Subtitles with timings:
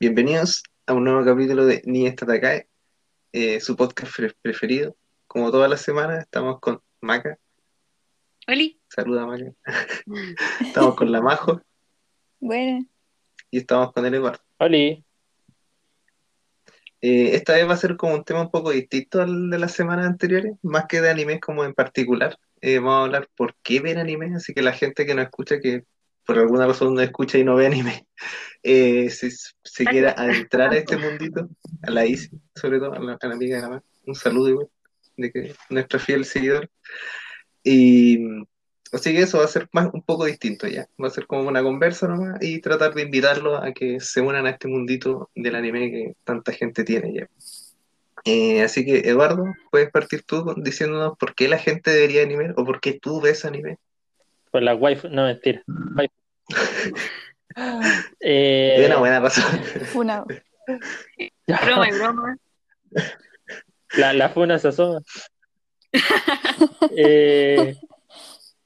[0.00, 2.66] Bienvenidos a un nuevo capítulo de Ni esta Takae,
[3.32, 4.96] eh, su podcast pre- preferido.
[5.26, 7.38] Como todas las semanas, estamos con Maca.
[8.48, 8.80] Oli.
[8.88, 9.52] Saluda, Maca.
[10.60, 11.60] estamos con la Majo
[12.40, 12.86] Bueno,
[13.50, 14.42] y estamos con el Eduardo.
[14.58, 15.04] Oli,
[17.02, 19.72] Eh, esta vez va a ser como un tema un poco distinto al de las
[19.72, 22.38] semanas anteriores, más que de anime como en particular.
[22.60, 25.60] Eh, vamos a hablar por qué ver anime, así que la gente que no escucha,
[25.60, 25.84] que
[26.24, 28.06] por alguna razón no escucha y no ve anime,
[28.62, 31.48] eh, si se quiera adentrar a este mundito,
[31.82, 34.68] a la Isi, sobre todo, a la, a la amiga de la un saludo igual,
[35.16, 36.68] de que nuestra fiel seguidora.
[37.62, 38.18] Y
[38.92, 41.46] así que eso va a ser más, un poco distinto ya, va a ser como
[41.46, 45.54] una conversa nomás y tratar de invitarlos a que se unan a este mundito del
[45.54, 47.28] anime que tanta gente tiene ya.
[48.24, 52.64] Eh, así que, Eduardo, puedes partir tú diciéndonos por qué la gente debería anime o
[52.64, 53.78] por qué tú ves anime.
[54.50, 55.62] Por la wifi, no mentira.
[55.96, 56.14] Waifu.
[58.20, 59.44] Eh, Es una buena razón.
[59.86, 60.26] funado.
[61.46, 62.36] Broma y broma.
[63.96, 65.00] la, la funa se asoma.
[66.96, 67.74] Eh,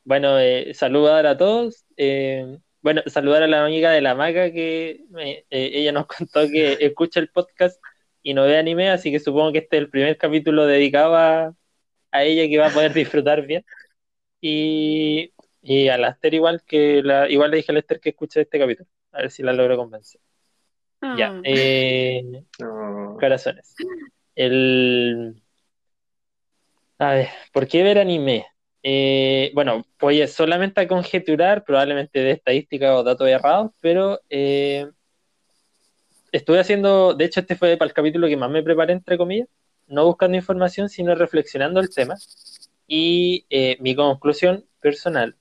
[0.05, 1.85] bueno, eh, saludar a todos.
[1.97, 6.47] eh, bueno, saludar a la amiga de la maga que me- eh, ella nos contó
[6.49, 7.81] que escucha el podcast
[8.23, 11.55] y no ve anime, así que supongo que este es el primer capítulo dedicado a,
[12.11, 13.65] a ella que va a poder disfrutar bien.
[14.41, 15.33] Y,
[15.65, 18.43] y a la Esther igual que la, igual le dije a la Esther que escuche
[18.43, 20.21] este capítulo, a ver si la logro convencer.
[21.17, 21.41] Ya, Ah.
[21.43, 23.17] eh, No.
[23.19, 23.75] corazones.
[24.35, 25.43] El...
[26.99, 28.47] A ver, ¿por qué ver anime?
[28.83, 34.87] Eh, bueno, voy solamente a conjeturar, probablemente de estadística o datos errados, pero eh,
[36.31, 39.49] estuve haciendo, de hecho este fue para el capítulo que más me preparé, entre comillas,
[39.87, 42.17] no buscando información, sino reflexionando el tema.
[42.87, 45.37] Y eh, mi conclusión personal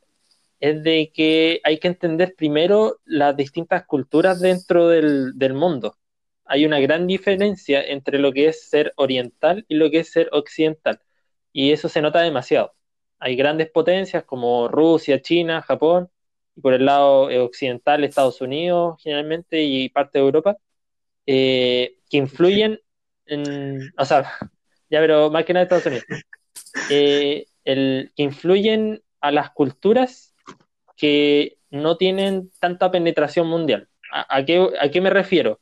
[0.64, 5.98] es de que hay que entender primero las distintas culturas dentro del, del mundo
[6.46, 10.30] hay una gran diferencia entre lo que es ser oriental y lo que es ser
[10.32, 11.00] occidental.
[11.52, 12.76] Y eso se nota demasiado.
[13.20, 16.10] Hay grandes potencias como Rusia, China, Japón,
[16.56, 20.58] y por el lado eh, occidental Estados Unidos generalmente y parte de Europa,
[21.26, 22.80] eh, que influyen
[23.26, 24.24] en, o sea,
[24.90, 26.06] ya pero más que nada Estados Unidos,
[26.92, 30.33] eh, el, que influyen a las culturas
[31.04, 33.90] que no tienen tanta penetración mundial.
[34.10, 35.60] ¿A, qué me refiero?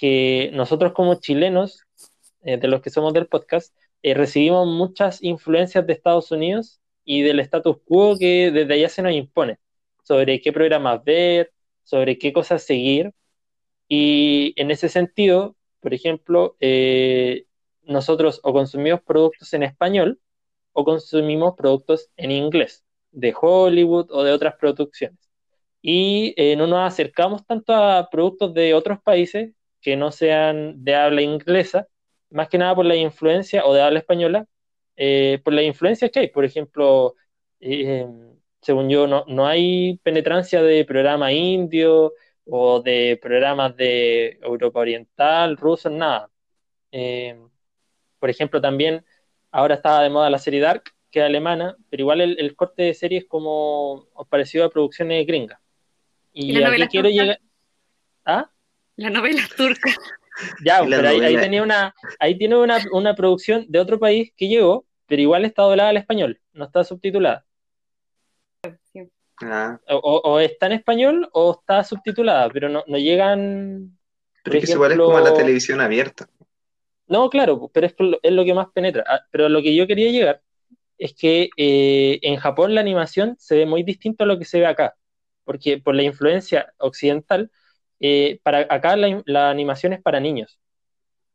[0.00, 1.84] que nosotros como chilenos,
[2.40, 7.20] eh, de los que somos del podcast, eh, recibimos muchas influencias de Estados Unidos y
[7.20, 9.58] del status quo que desde allá se nos impone,
[10.02, 11.52] sobre qué programas ver,
[11.84, 13.12] sobre qué cosas seguir.
[13.88, 17.44] Y en ese sentido, por ejemplo, eh,
[17.82, 20.18] nosotros o consumimos productos en español
[20.72, 25.18] o consumimos productos en inglés, de Hollywood o de otras producciones.
[25.82, 30.94] Y eh, no nos acercamos tanto a productos de otros países que no sean de
[30.94, 31.88] habla inglesa,
[32.30, 34.46] más que nada por la influencia, o de habla española,
[34.96, 36.28] eh, por la influencia que hay.
[36.28, 37.16] Por ejemplo,
[37.60, 38.06] eh,
[38.60, 42.12] según yo, no, no hay penetrancia de programa indio
[42.46, 46.30] o de programas de Europa Oriental, rusos, nada.
[48.18, 49.04] Por ejemplo, también
[49.50, 52.82] ahora estaba de moda la serie Dark, que es alemana, pero igual el, el corte
[52.84, 55.58] de serie es como parecido a producciones gringas.
[56.32, 57.22] ¿Y Y aquí quiero turca?
[57.22, 57.40] llegar.
[58.24, 58.50] ¿Ah?
[58.96, 59.90] La novela turca.
[60.64, 64.86] Ya, pero ahí, tenía una, ahí tiene una, una producción de otro país que llegó,
[65.06, 67.44] pero igual está doblada al español, no está subtitulada.
[69.42, 73.98] Ah, O, está en español o está subtitulada, pero no, no llegan.
[74.44, 76.28] pero es que igual es como ejemplo- la televisión abierta.
[77.06, 79.02] No, claro, pero es, lo- es lo que más penetra.
[79.06, 80.42] Ah, Pero lo que yo quería llegar
[81.00, 84.60] es que eh, en Japón la animación se ve muy distinto a lo que se
[84.60, 84.96] ve acá,
[85.44, 87.50] porque por la influencia occidental,
[88.00, 90.60] eh, para acá la, animación es para niños.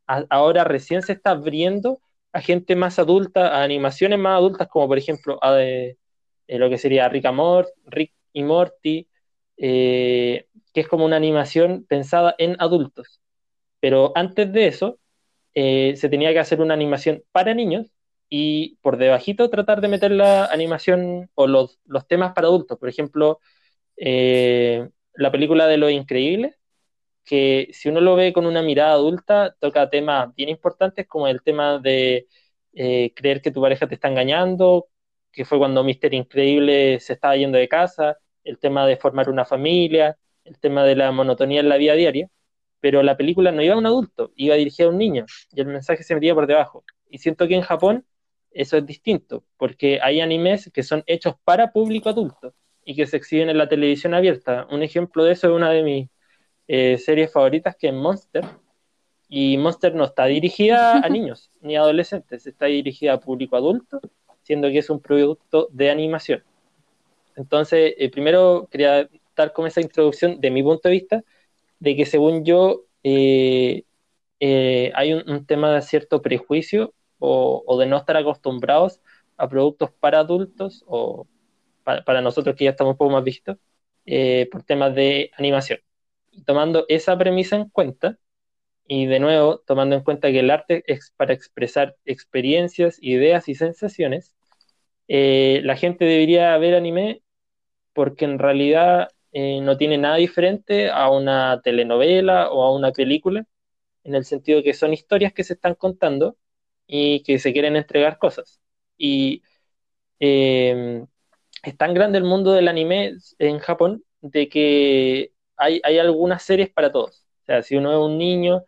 [0.08, 2.00] Ahora recién se está abriendo
[2.34, 5.98] a gente más adulta, a animaciones más adultas, como por ejemplo de-
[6.48, 7.26] eh, lo que sería Rick,
[7.86, 9.08] Rick y Morty,
[9.58, 13.22] eh, que es como una animación pensada en adultos.
[13.80, 15.00] Pero antes de eso,
[15.56, 17.95] eh, se tenía que hacer una animación para niños
[18.30, 22.78] y por debajito tratar de meter la animación o los, los temas para adultos.
[22.80, 23.40] Por ejemplo,
[23.98, 26.58] eh, la película de Lo Increíble,
[27.26, 31.42] que si uno lo ve con una mirada adulta, toca temas bien importantes como el
[31.44, 32.28] tema de
[32.74, 34.88] eh, creer que tu pareja te está engañando,
[35.32, 39.46] que fue cuando Mister Increíble se estaba yendo de casa, el tema de formar una
[39.46, 42.30] familia, el tema de la monotonía en la vida diaria
[42.86, 45.66] pero la película no iba a un adulto, iba dirigida a un niño y el
[45.66, 46.84] mensaje se metía por debajo.
[47.10, 48.06] Y siento que en Japón
[48.56, 52.54] eso es distinto, porque hay animes que son hechos para público adulto
[52.86, 54.66] y que se exhiben en la televisión abierta.
[54.72, 56.10] Un ejemplo de eso es una de mis
[56.68, 58.46] eh, series favoritas, que es Monster.
[59.28, 64.00] Y Monster no está dirigida a niños ni a adolescentes, está dirigida a público adulto,
[64.44, 66.42] siendo que es un producto de animación.
[67.36, 71.24] Entonces, eh, primero quería dar como esa introducción de mi punto de vista,
[71.80, 73.84] de que según yo eh,
[74.40, 76.94] eh, hay un, un tema de cierto prejuicio
[77.26, 79.02] o, de no estar acostumbrados
[79.38, 81.28] a productos para adultos o
[81.84, 83.58] para, nosotros que ya estamos un poco más vistos,
[84.06, 85.80] eh, por temas de animación.
[86.46, 88.18] Tomando esa premisa en cuenta,
[88.88, 93.56] y de nuevo tomando en cuenta que el arte es para expresar experiencias, ideas y
[93.56, 94.36] sensaciones,
[95.08, 97.22] eh, la gente debería ver anime
[97.94, 103.46] porque en realidad eh, no tiene nada diferente a una telenovela o a una película,
[104.04, 106.38] en el sentido que son historias que se están contando
[106.88, 108.62] y que se quieren entregar cosas.
[108.98, 109.44] Y
[110.20, 111.06] eh,
[111.64, 116.72] es tan grande el mundo del anime en Japón de que hay, hay algunas series
[116.72, 117.26] para todos.
[117.44, 118.64] O sea, si uno es un niño,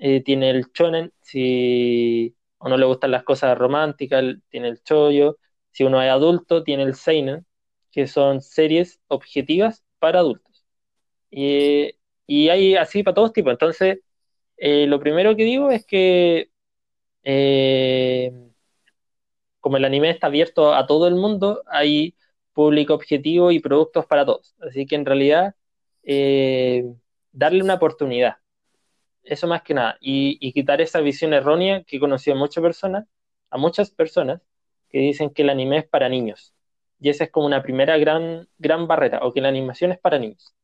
[0.00, 5.38] eh, tiene el shonen, si a uno le gustan las cosas románticas, tiene el chollo,
[5.72, 7.46] si uno es adulto, tiene el seinen,
[7.90, 10.64] que son series objetivas para adultos.
[11.30, 11.92] Y,
[12.26, 13.52] y hay así para todos tipos.
[13.52, 14.00] Entonces,
[14.58, 16.50] eh, lo primero que digo es que
[17.24, 18.32] eh,
[19.60, 22.14] como el anime está abierto a todo el mundo, hay
[22.52, 24.54] público objetivo y productos para todos.
[24.60, 25.54] Así que en realidad,
[26.02, 26.84] eh,
[27.32, 28.36] darle una oportunidad.
[29.22, 29.96] Eso más que nada.
[30.00, 33.06] Y, quitar esa visión errónea que he conocido a muchas personas,
[33.50, 34.42] a muchas personas
[34.90, 36.54] que dicen que el anime es para niños.
[37.00, 40.18] Y esa es como una primera gran, gran barrera, o que la animación es para
[40.18, 40.54] niños.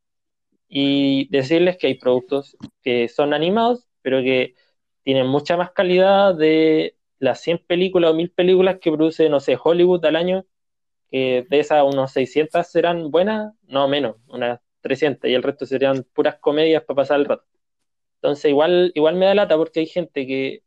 [0.68, 4.54] Y decirles que hay productos que son animados, pero que
[5.02, 9.58] tienen mucha más calidad de las 100 películas o 1000 películas que produce, no sé,
[9.62, 10.46] Hollywood al año,
[11.10, 16.04] que de esas unos 600 serán buenas, no menos, unas 300, y el resto serían
[16.14, 17.44] puras comedias para pasar el rato.
[18.16, 20.62] Entonces igual, igual me da lata porque hay gente que,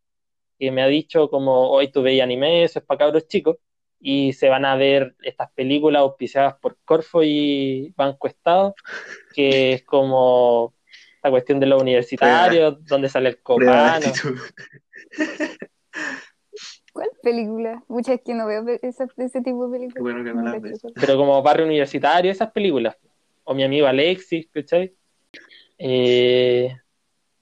[0.72, 3.58] me ha dicho como, hoy tú veis anime, eso es para cabros chicos,
[4.00, 8.76] y se van a ver estas películas auspiciadas por Corfo y Banco Estado,
[9.34, 10.74] que es como
[11.24, 14.14] la cuestión de los universitarios, donde sale el Prueba copano.
[16.94, 17.84] ¿Cuál película?
[17.88, 20.02] Muchas que no veo esa- ese tipo de películas.
[20.02, 20.82] Bueno que no las ves.
[20.94, 22.96] pero como barrio universitario, esas películas.
[23.46, 24.94] O mi amigo Alexis, ¿cachai?
[25.80, 26.76] Eh,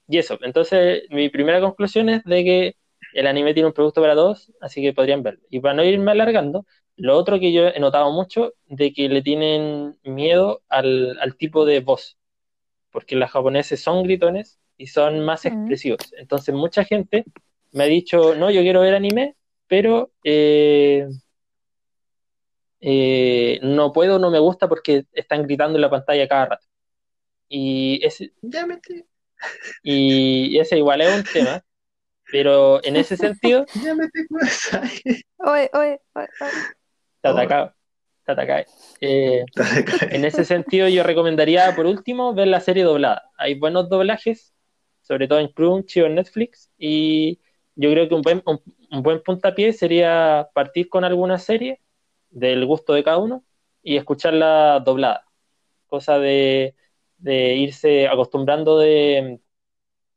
[0.08, 2.76] y eso, entonces mi primera conclusión es de que
[3.12, 5.40] el anime tiene un producto para todos, así que podrían verlo.
[5.50, 6.64] Y para no irme alargando,
[6.96, 11.64] lo otro que yo he notado mucho, de que le tienen miedo al, al tipo
[11.66, 12.16] de voz,
[12.92, 15.48] porque los japoneses son gritones y son más Mm.
[15.48, 16.12] expresivos.
[16.18, 17.24] Entonces mucha gente
[17.72, 19.36] me ha dicho, no, yo quiero ver anime,
[19.68, 21.08] pero eh,
[22.80, 26.66] eh, no puedo, no me gusta porque están gritando en la pantalla cada rato.
[27.48, 28.32] Y ese,
[29.82, 31.64] y ese igual es un tema,
[32.30, 33.94] pero en ese sentido, ya
[34.28, 34.90] cosas.
[35.38, 36.52] Oye, oye, oye, oye.
[37.22, 37.81] te
[39.00, 39.44] Eh,
[40.10, 43.30] en ese sentido, yo recomendaría por último ver la serie doblada.
[43.36, 44.54] Hay buenos doblajes,
[45.02, 47.40] sobre todo en Crunchy o en Netflix, y
[47.74, 48.60] yo creo que un buen, un,
[48.90, 51.80] un buen puntapié sería partir con alguna serie
[52.30, 53.44] del gusto de cada uno
[53.82, 55.24] y escucharla doblada,
[55.86, 56.76] cosa de,
[57.18, 59.40] de irse acostumbrando de,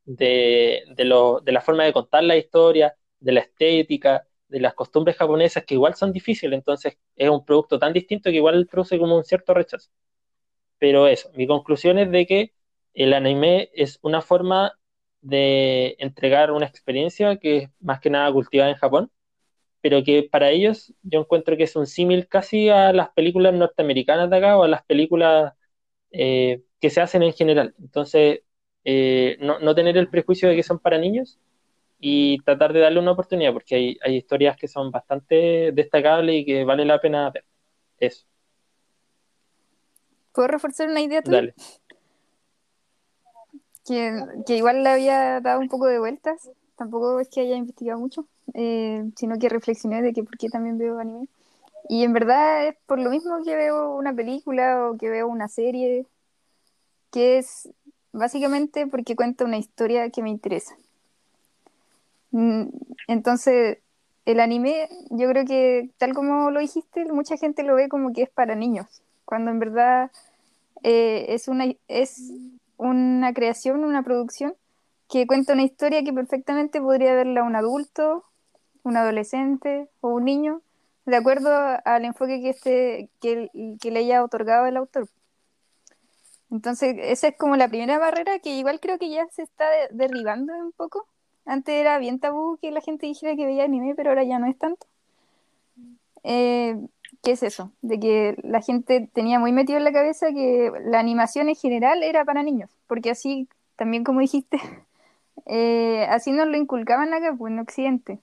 [0.06, 4.74] de, de, lo, de la forma de contar la historia, de la estética, de las
[4.76, 9.00] costumbres japonesas que igual son difíciles, entonces es un producto tan distinto que igual produce
[9.00, 9.90] como un cierto rechazo.
[10.80, 12.54] Pero eso, mi conclusión es de que
[12.94, 14.74] el anime es una forma
[15.22, 19.12] de entregar una experiencia que es más que nada cultivada en Japón,
[19.82, 24.30] pero que para ellos yo encuentro que es un símil casi a las películas norteamericanas
[24.30, 25.54] de acá o a las películas
[26.12, 27.76] eh, que se hacen en general.
[27.80, 28.42] Entonces,
[28.86, 31.40] eh, no, no tener el prejuicio de que son para niños
[32.00, 36.46] y tratar de darle una oportunidad, porque hay, hay historias que son bastante destacables y
[36.46, 37.46] que vale la pena ver.
[38.00, 38.26] Eso,
[40.34, 41.38] ¿Puedo reforzar una idea tuya?
[41.38, 41.54] dale.
[43.86, 44.12] Que,
[44.46, 46.50] que igual le había dado un poco de vueltas.
[46.76, 50.78] Tampoco es que haya investigado mucho, eh, sino que reflexioné de que por qué también
[50.78, 51.28] veo anime.
[51.88, 55.48] Y en verdad es por lo mismo que veo una película o que veo una
[55.48, 56.06] serie,
[57.12, 57.70] que es
[58.12, 60.76] básicamente porque cuenta una historia que me interesa.
[62.36, 62.68] Mm,
[63.08, 63.78] Entonces,
[64.26, 68.24] el anime, yo creo que tal como lo dijiste, mucha gente lo ve como que
[68.24, 68.88] es para niños,
[69.24, 70.12] cuando en verdad
[70.84, 72.32] eh, es una, es
[72.78, 74.56] una creación, una producción
[75.10, 78.26] que cuenta una historia que perfectamente podría verla un adulto,
[78.84, 80.62] un adolescente o un niño,
[81.06, 81.50] de acuerdo
[81.86, 85.08] al enfoque que, este, que, le haya otorgado el autor.
[86.52, 89.90] Entonces, esa es como la primera barrera que igual creo que ya se está de-
[89.92, 91.08] derribando un poco.
[91.46, 94.48] Antes era bien tabú que la gente dijera que veía anime, pero ahora ya no
[94.48, 94.88] es tanto.
[96.24, 96.76] Eh,
[97.24, 97.72] ¿qué es eso?
[97.82, 102.04] De que la gente tenía muy metido en la cabeza que la animación en general
[102.04, 104.60] era para niños, porque así, también como dijiste,
[105.46, 108.20] eh, así nos lo inculcaban acá, pues en Occidente.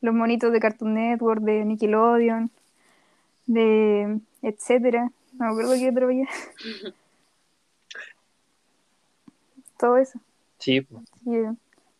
[0.00, 2.50] Los monitos de Cartoon Network, de Nickelodeon,
[3.46, 5.10] de etcétera.
[5.32, 6.28] No me acuerdo qué otro había.
[9.78, 10.20] Todo eso.
[10.58, 11.02] Sí, po.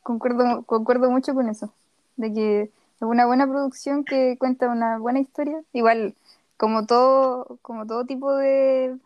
[0.05, 1.73] Concuerdo, concuerdo mucho con eso,
[2.17, 2.71] de que es
[3.01, 5.61] una buena producción que cuenta una buena historia.
[5.73, 6.15] Igual,
[6.57, 8.97] como todo, como todo tipo de,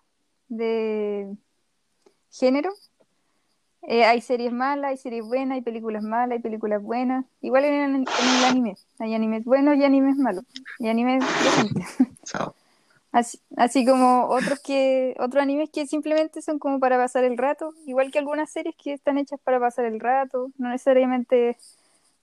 [0.48, 1.34] de
[2.30, 2.70] género,
[3.82, 7.24] eh, hay series malas, hay series buenas, hay películas malas, hay películas buenas.
[7.40, 10.44] Igual en, el- en el anime, hay animes buenos y animes malos,
[10.78, 11.96] y animes decentes.
[13.10, 17.72] Así, así como otros que otros animes que simplemente son como para pasar el rato,
[17.86, 21.56] igual que algunas series que están hechas para pasar el rato, no necesariamente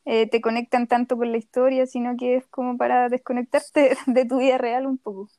[0.05, 4.37] eh, te conectan tanto con la historia, sino que es como para desconectarte de tu
[4.37, 5.29] vida real un poco.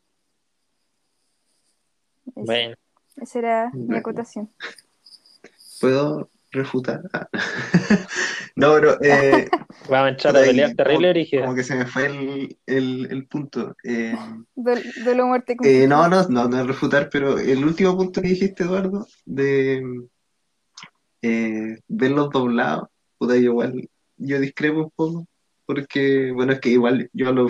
[2.34, 2.76] Eso, Bueno,
[3.16, 4.50] esa era mi acotación.
[5.80, 7.00] ¿Puedo refutar?
[8.58, 9.46] No, pero eh,
[9.90, 11.42] vamos a entrar a pelear terrible, Brígida.
[11.42, 13.76] como que se me fue el, el, el punto.
[13.84, 14.16] Eh,
[14.54, 18.28] Duel- Duelo muerte eh, no, no, no, no es refutar, pero el último punto que
[18.28, 19.82] dijiste, Eduardo, de
[21.22, 25.26] eh, verlos doblados, puta, yo igual, yo discrepo un poco,
[25.66, 27.48] porque, bueno, es que igual yo hablo,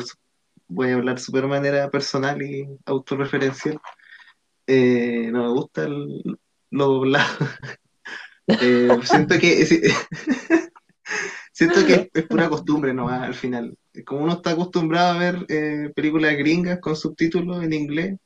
[0.66, 3.78] voy a hablar súper de manera personal y autorreferencial.
[4.66, 6.22] Eh, no me gusta el,
[6.70, 7.26] lo doblado.
[8.48, 9.66] Eh, siento que
[11.52, 13.76] siento que es pura costumbre nomás al final.
[14.04, 18.16] Como uno está acostumbrado a ver eh, películas gringas con subtítulos en inglés,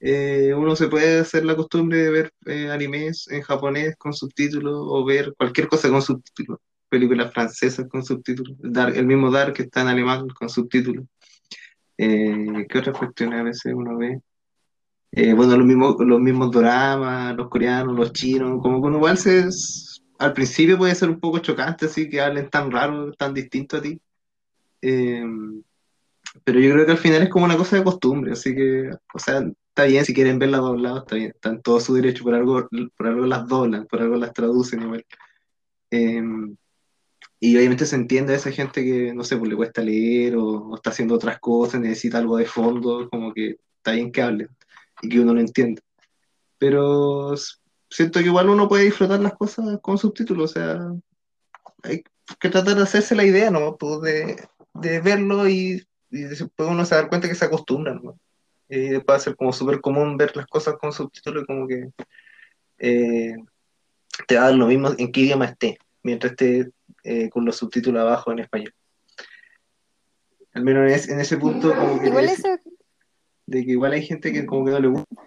[0.00, 4.74] eh, uno se puede hacer la costumbre de ver eh, animes en japonés con subtítulos
[4.76, 6.60] o ver cualquier cosa con subtítulos.
[6.88, 8.56] Películas francesas con subtítulos.
[8.58, 11.04] Dark- el mismo Dark que está en alemán con subtítulos.
[11.98, 14.20] Eh, ¿qué otras cuestiones a veces uno ve?
[15.16, 19.48] Eh, bueno, los mismos, los mismos doramas, los coreanos, los chinos, como uno igual se,
[20.18, 23.82] al principio puede ser un poco chocante, así que hablen tan raro, tan distinto a
[23.82, 23.98] ti.
[24.82, 25.24] Eh,
[26.44, 29.18] pero yo creo que al final es como una cosa de costumbre, así que, o
[29.18, 32.34] sea, está bien si quieren verla doblada, está bien, está en todo su derecho, por
[32.34, 35.06] algo, por algo las doblan, por algo las traducen igual.
[35.92, 36.22] Eh,
[37.40, 40.44] y obviamente se entiende a esa gente que, no sé, pues le cuesta leer o,
[40.44, 44.48] o está haciendo otras cosas, necesita algo de fondo, como que está bien que hablen
[45.02, 45.82] y que uno lo entienda.
[46.58, 47.34] Pero
[47.90, 50.78] siento que igual uno puede disfrutar las cosas con subtítulos, o sea,
[51.82, 52.02] hay
[52.40, 53.76] que tratar de hacerse la idea, ¿no?
[53.76, 58.18] Pues de, de verlo y, y después uno se da cuenta que se acostumbra, ¿no?
[58.68, 61.66] Y después va a ser como súper común ver las cosas con subtítulos y como
[61.68, 61.90] que
[62.78, 63.34] eh,
[64.26, 66.70] te va a dar lo mismo en qué idioma esté, mientras esté
[67.04, 68.74] eh, con los subtítulos abajo en español.
[70.54, 72.48] Al menos en, ese- en ese punto, como que Igual es- eso,
[73.46, 75.22] de que igual hay gente que como que no le gusta.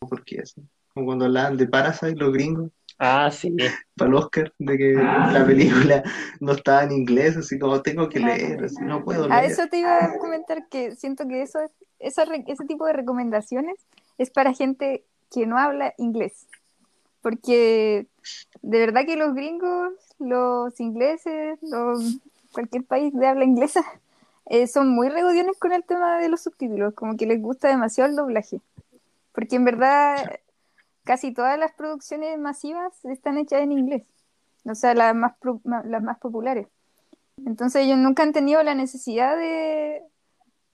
[0.00, 0.62] ¿Por qué así?
[0.94, 3.54] Como cuando hablaban de Parasite, los gringos, Ah, sí.
[3.96, 6.02] para el Oscar, de que la película
[6.40, 9.52] no estaba en inglés, así como tengo que leer, así no puedo a leer.
[9.52, 12.94] eso te iba a comentar que siento que eso es, esa re- ese tipo de
[12.94, 13.76] recomendaciones
[14.18, 16.46] es para gente que no habla inglés.
[17.20, 18.06] Porque
[18.62, 22.18] de verdad que los gringos, los ingleses, los,
[22.52, 23.84] cualquier país de habla inglesa,
[24.48, 28.10] eh, son muy regodiones con el tema de los subtítulos, como que les gusta demasiado
[28.10, 28.60] el doblaje.
[29.32, 30.38] Porque en verdad
[31.04, 34.06] casi todas las producciones masivas están hechas en inglés,
[34.64, 36.66] o sea, las más, pro- las más populares.
[37.46, 40.02] Entonces ellos nunca han tenido la necesidad de,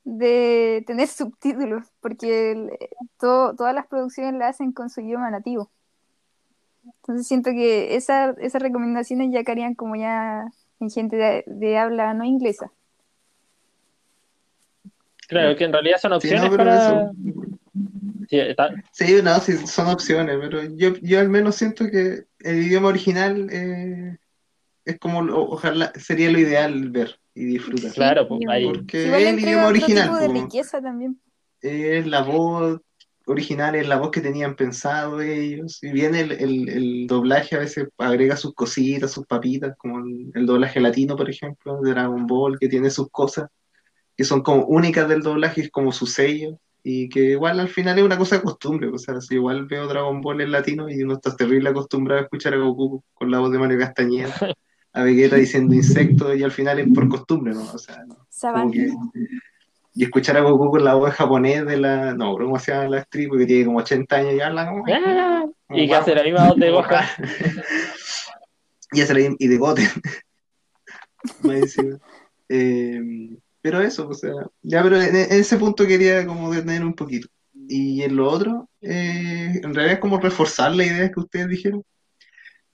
[0.04, 2.78] de tener subtítulos, porque
[3.18, 5.70] todo- todas las producciones las hacen con su idioma nativo.
[6.84, 10.46] Entonces siento que esa, esas recomendaciones ya caerían como ya
[10.80, 12.70] en gente de habla no inglesa.
[15.28, 16.76] Claro, que en realidad son Sí, no, opciones pero para.
[16.76, 17.12] eso-
[18.28, 22.62] Sí, está- Sí, no, sí, son opciones, pero yo, yo al menos siento que el
[22.62, 24.16] idioma original eh,
[24.84, 27.92] es como, ojalá, sería lo ideal ver y disfrutar.
[27.92, 28.64] Claro, pues ahí.
[28.64, 30.42] Porque igual es el idioma original, tipo de pues.
[30.42, 31.20] riqueza también.
[31.60, 32.80] es la voz
[33.26, 35.82] original, es la voz que tenían pensado ellos.
[35.82, 40.30] Y bien el, el- el doblaje a veces agrega sus cositas, sus papitas, como el,
[40.34, 43.48] el doblaje latino, por ejemplo, de Dragon Ball, que tiene sus cosas
[44.16, 46.58] que son como únicas del doblaje, es como su sello.
[46.86, 49.86] Y que igual al final es una cosa de costumbre, o sea, si igual veo
[49.88, 53.38] Dragon Ball en latino y uno está terrible acostumbrado a escuchar a Goku con la
[53.38, 54.34] voz de Mario Castañeda,
[54.92, 57.62] a Vegeta diciendo insectos y al final es por costumbre, ¿no?
[57.62, 58.90] O sea, no, que
[59.96, 62.14] y escuchar a Goku con la voz japonés de la.
[62.14, 63.28] No, ¿cómo se llama la actriz?
[63.28, 64.84] Porque tiene como 80 años y habla como.
[64.92, 67.04] Ah, como y que hace la misma voz de Gohan.
[68.92, 69.88] y hace la- y de Goten.
[71.42, 71.98] Más encima.
[72.48, 73.00] Eh,
[73.64, 77.28] pero eso, o sea, ya, pero en, ese punto quería como detener un poquito.
[77.68, 81.82] Y en lo otro, eh, en realidad es como reforzar la idea que ustedes dijeron,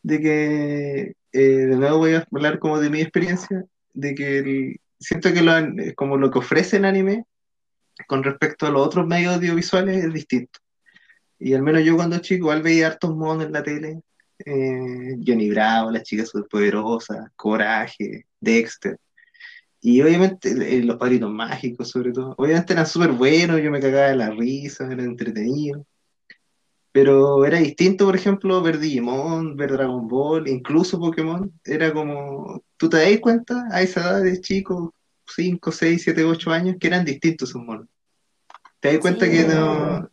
[0.02, 4.80] de que, eh, de nuevo voy a hablar como de mi experiencia, de que el-
[4.98, 7.24] siento que lo, an- como lo que ofrece el anime
[8.08, 10.60] con respecto a los otros medios audiovisuales es distinto.
[11.38, 14.02] Y al menos yo cuando chico igual veía hartos monos en la tele,
[14.46, 18.96] eh, Johnny Bravo, las chicas superpoderosas, Coraje, Dexter.
[19.82, 22.34] Y obviamente eh, los padrinos mágicos, sobre todo.
[22.36, 25.86] Obviamente eran súper buenos, yo me cagaba de la risa, era entretenido.
[26.92, 31.52] Pero era distinto, por ejemplo, ver Digimon, ver Dragon Ball, incluso Pokémon.
[31.64, 34.90] Era como, ¿tú te das cuenta a esa edad de chicos,
[35.26, 37.86] 5, 6, 7, 8 años, que eran distintos esos monos?
[38.80, 39.30] ¿Te das cuenta Sí.
[39.30, 40.10] que no,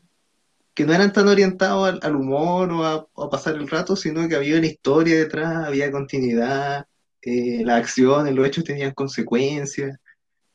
[0.75, 3.95] que no eran tan orientados al, al humor o a, o a pasar el rato,
[3.95, 6.85] sino que había una historia detrás, había continuidad,
[7.27, 9.97] eh, las acciones, los hechos tenían consecuencias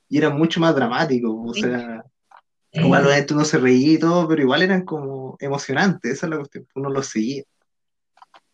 [0.08, 1.32] y eran mucho más dramáticos.
[1.44, 2.04] O sea,
[2.72, 6.38] igual obviamente uno se reía y todo, pero igual eran como emocionantes, esa es la
[6.38, 7.44] cuestión, uno los seguía.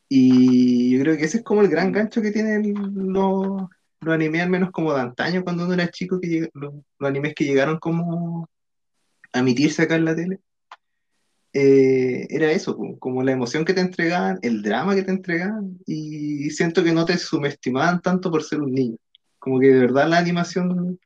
[0.08, 2.72] Y yo creo que ese es como el gran gancho que tienen
[3.12, 3.68] los,
[4.00, 7.08] los animes, al menos como de antaño, cuando uno era chico, que lleg- los, los
[7.08, 8.48] animes que llegaron como
[9.32, 10.40] a emitirse acá en la tele
[11.60, 16.50] eh, era eso, como, la emoción que te entregaban, el drama que te entregaban, y
[16.50, 18.96] siento que no te subestimaban tanto por ser un niño.
[19.38, 20.98] Como que de verdad la animación,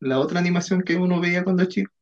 [0.00, 1.92] la otra animación que uno veía cuando chico,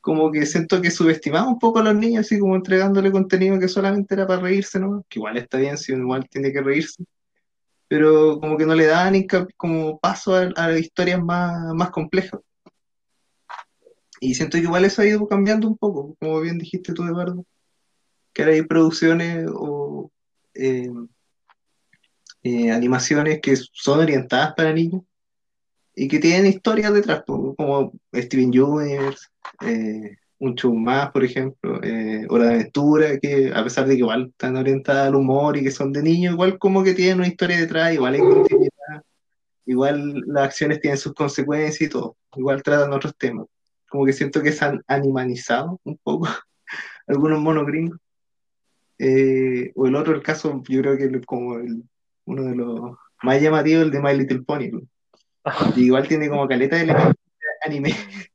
[0.00, 3.68] como que siento que subestimaba un poco a los niños, así como entregándole contenido que
[3.68, 5.04] solamente era para reírse, ¿no?
[5.08, 7.04] Que igual está bien, si uno igual tiene que reírse,
[7.88, 9.26] pero como que no le daban
[9.56, 12.40] como paso a, a historias más, más complejas.
[14.24, 17.44] Y siento que igual eso ha ido cambiando un poco, como bien dijiste tú, Eduardo,
[18.32, 20.10] que ahora hay producciones o
[20.54, 20.90] eh,
[22.42, 25.02] eh, animaciones que son orientadas para niños
[25.94, 29.26] y que tienen historias detrás, como Steven Universe,
[29.60, 34.00] eh, un show más, por ejemplo, eh, Hora de Aventura, que a pesar de que
[34.00, 37.28] igual están orientadas al humor y que son de niños, igual como que tienen una
[37.28, 39.02] historia detrás, igual hay continuidad,
[39.66, 43.46] igual las acciones tienen sus consecuencias y todo, igual tratan otros temas.
[43.94, 46.26] Como que siento que se han animanizado un poco
[47.06, 48.00] algunos monos gringos.
[48.98, 51.84] Eh, o el otro, el caso, yo creo que como el-
[52.24, 54.70] uno de los más llamativos, el de My Little Pony.
[54.72, 54.80] ¿no?
[55.76, 57.14] Y igual tiene como caleta de
[57.64, 57.92] anime,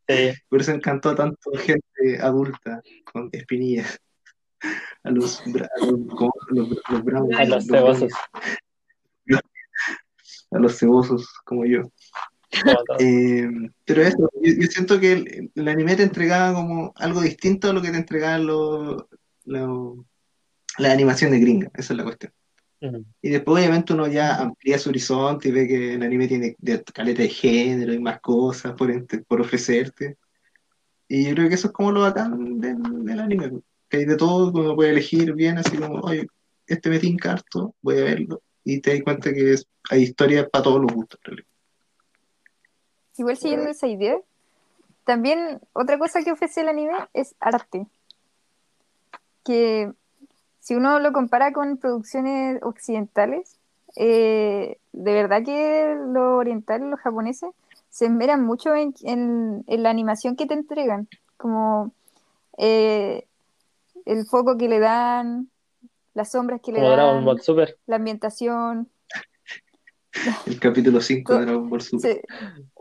[0.08, 0.32] Sí.
[0.50, 4.00] por eso encantó a tanto gente adulta con espinillas.
[5.04, 5.50] A los, a
[5.86, 8.14] los, como- los, los brownies, A los cebosos.
[10.52, 11.92] a los cebosos como yo.
[13.00, 13.48] Eh,
[13.86, 17.74] pero eso, yo, yo siento que el, el anime te entregaba como algo distinto a
[17.74, 19.06] lo que te entregaban los
[19.46, 19.98] los-
[20.78, 22.32] las animaciones gringas, esa es la cuestión.
[23.22, 26.84] Y después obviamente uno ya amplía su horizonte y ve que el anime tiene de,
[26.94, 28.90] caleta de género y más cosas por,
[29.28, 30.18] por ofrecerte.
[31.08, 33.52] Y yo creo que eso es como lo bacán del, del anime,
[33.90, 36.28] que hay de todo, uno puede elegir bien, así como, oye,
[36.68, 38.42] este me tinca harto, voy a verlo.
[38.64, 41.49] Y te das cuenta que es- hay historias para todos los gustos, en realidad.
[43.20, 44.18] Igual siguiendo esa idea,
[45.04, 47.86] también otra cosa que ofrece el anime es arte.
[49.44, 49.92] Que
[50.60, 53.58] si uno lo compara con producciones occidentales,
[53.96, 57.50] eh, de verdad que los orientales, los japoneses,
[57.90, 61.92] se esmeran mucho en, en- en la animación que te entregan, como
[62.58, 63.26] eh,
[64.06, 65.50] el foco que le dan,
[66.14, 67.78] las sombras que le Como Dragon dan, Ball Super.
[67.88, 68.88] la ambientación,
[70.46, 72.12] El capítulo 5 de Dragon Ball Super.
[72.12, 72.24] se-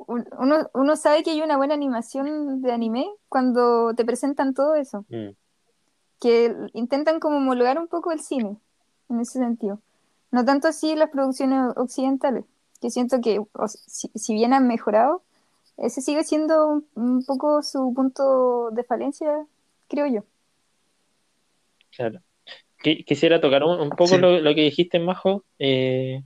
[0.09, 5.05] uno, uno sabe que hay una buena animación de anime cuando te presentan todo eso,
[5.09, 5.31] Mm.
[6.21, 8.57] que intentan como homologar un poco el cine,
[9.09, 9.81] en ese sentido.
[10.31, 12.45] No tanto así las producciones occidentales,
[12.81, 15.23] que siento que o si, si bien han mejorado,
[15.77, 19.47] ese sigue siendo un, un poco su punto de falencia,
[19.89, 20.25] creo yo.
[21.97, 22.21] Claro.
[22.83, 24.19] Qui- Quisiera tocar un, un poco Sí.
[24.19, 25.45] lo, lo que dijiste, Majo.
[25.59, 26.23] Eh,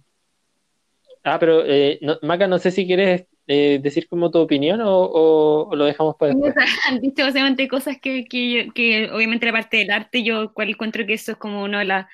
[1.24, 4.90] ah, pero eh, no- Maca, no sé si quieres eh, decir como tu opinión o,
[5.02, 6.54] o- o lo dejamos para después.
[6.88, 11.06] Han dicho básicamente cosas que, que, que obviamente la parte del arte, yo cual encuentro
[11.06, 12.08] que eso es como uno de, la-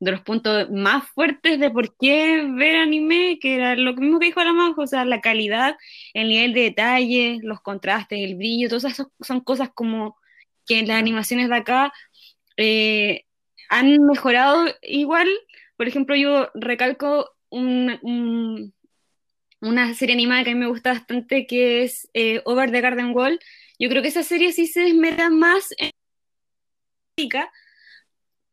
[0.00, 4.26] de los puntos más fuertes de por qué ver anime, que era lo mismo que
[4.26, 5.76] dijo la Majo, o sea, la calidad,
[6.14, 10.16] el nivel de detalle, los contrastes, el brillo, todas esas son cosas como
[10.66, 11.92] que en las animaciones de acá
[12.56, 13.24] eh,
[13.68, 15.28] han mejorado igual.
[15.76, 18.74] Por ejemplo, yo recalco un, un-
[19.62, 23.14] una serie animada que a mí me gusta bastante, que es eh, Over the Garden
[23.14, 23.40] Wall.
[23.78, 25.90] Yo creo que esa serie sí se esmera más en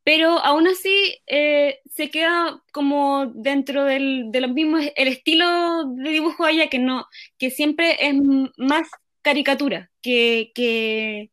[0.04, 6.10] pero aún así eh, se queda como dentro del, de los mismos, el estilo de
[6.10, 7.06] dibujo allá que no,
[7.38, 8.14] que siempre es
[8.56, 8.88] más
[9.22, 11.30] caricatura que, que,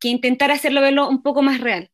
[0.00, 1.90] que intentar hacerlo verlo un poco más real.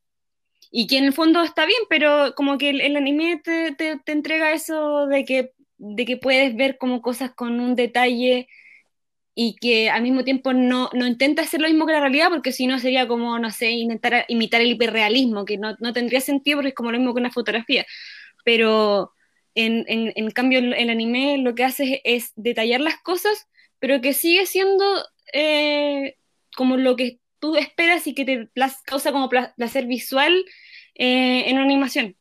[0.71, 4.11] Y que en el fondo está bien, pero como que el, anime te, te, te,
[4.11, 5.53] entrega eso de que,
[5.93, 8.47] de que puedes ver como cosas con un detalle
[9.35, 12.53] y que al mismo tiempo no, no, intenta hacer lo mismo que la realidad, porque
[12.53, 16.57] si no sería como, no sé, intentar imitar el hiperrealismo, que no, no tendría sentido
[16.57, 17.85] porque es como lo mismo que una fotografía.
[18.45, 19.11] Pero
[19.55, 23.47] en, en, cambio el anime lo que hace es, detallar las cosas,
[23.79, 24.85] pero que sigue siendo
[25.33, 26.15] eh,
[26.55, 28.49] como lo que tú esperas y que te
[28.85, 30.33] causa como placer visual
[30.95, 32.15] eh, en una animación.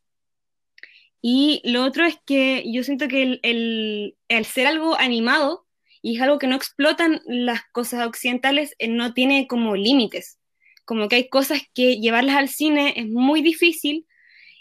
[1.27, 5.67] Y lo otro es que yo siento que el, el, el ser algo animado,
[6.03, 10.39] y es algo que no explotan las cosas occidentales, eh, no tiene como límites.
[10.85, 14.07] Como que hay cosas que llevarlas al cine es muy difícil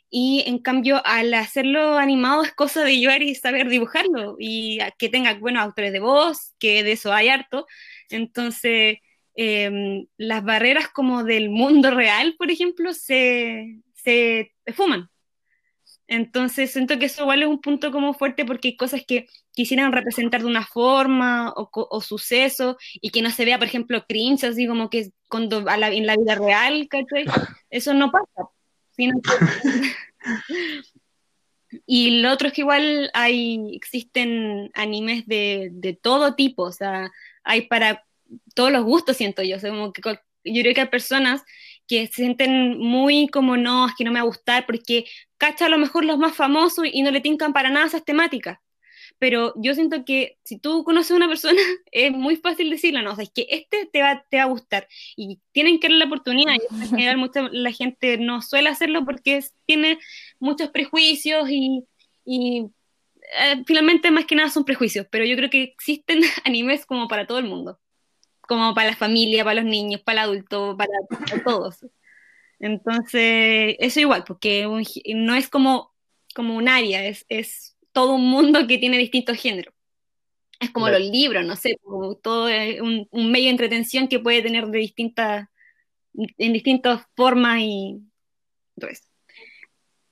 [0.10, 5.10] y en cambio al hacerlo animado es cosa de llevar y saber dibujarlo y que
[5.10, 7.68] tenga buenos autores de voz, que de eso hay harto.
[8.10, 9.00] Entonces,
[9.36, 15.10] em, las barreras como del mundo real, por ejemplo, se, se fuman.
[16.08, 19.92] Entonces siento que eso igual es un punto como fuerte porque hay cosas que quisieran
[19.92, 24.44] representar de una forma o, o suceso y que no se vea, por ejemplo, cringe,
[24.44, 27.26] así como que cuando en la vida real, ¿cachai?
[27.70, 28.50] Eso no pasa.
[31.88, 37.12] y lo otro es que igual hay, existen animes de, de todo tipo, o sea,
[37.44, 38.06] hay para
[38.54, 39.58] todos los gustos, siento yo.
[39.58, 40.02] O sea, como que
[40.46, 41.44] yo creo que hay personas
[41.88, 45.06] que se sienten muy como, no, es que no me va a gustar porque
[45.38, 48.60] cacha a lo mejor los más famosos y no le tincan para nada esas temáticas.
[49.20, 51.60] Pero yo siento que si tú conoces a una persona,
[51.92, 54.48] es muy fácil decirle, no, o sea, es que este te va, te va a
[54.48, 54.88] gustar.
[55.16, 56.54] Y tienen que darle la oportunidad.
[56.54, 60.00] Y en general mucha, la gente no suele hacerlo porque tiene
[60.40, 61.86] muchos prejuicios y,
[62.26, 62.66] y
[63.40, 65.08] eh, finalmente más que nada son prejuicios.
[65.10, 67.80] Pero yo creo que existen animes como para todo el mundo
[68.48, 70.92] como para la familia, para los niños, para el adulto, para,
[71.44, 71.86] todos.
[72.60, 74.68] Entonces, eso igual, porque
[75.16, 75.94] no es como,
[76.36, 79.74] como un área, es, es todo un mundo que tiene distintos géneros.
[80.60, 82.46] Es como los libros, no sé, como todo
[82.82, 85.48] un, un, medio de entretención que puede tener de distintas,
[86.14, 88.02] en distintas formas y
[88.80, 89.13] todo eso.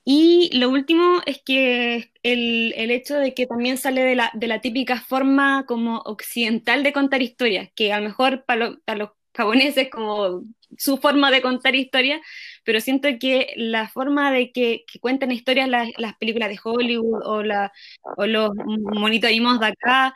[0.04, 4.48] Y lo último es que el, el, hecho de que también sale de la, de
[4.48, 9.10] la, típica forma como occidental de contar historias, que a lo mejor para, para los
[9.34, 10.42] japoneses como
[10.76, 12.20] su forma de contar historias,
[12.64, 17.22] pero siento que la forma de que, que cuentan historias las, las, películas de Hollywood
[17.24, 17.72] o, la,
[18.16, 20.14] o los monitos de acá,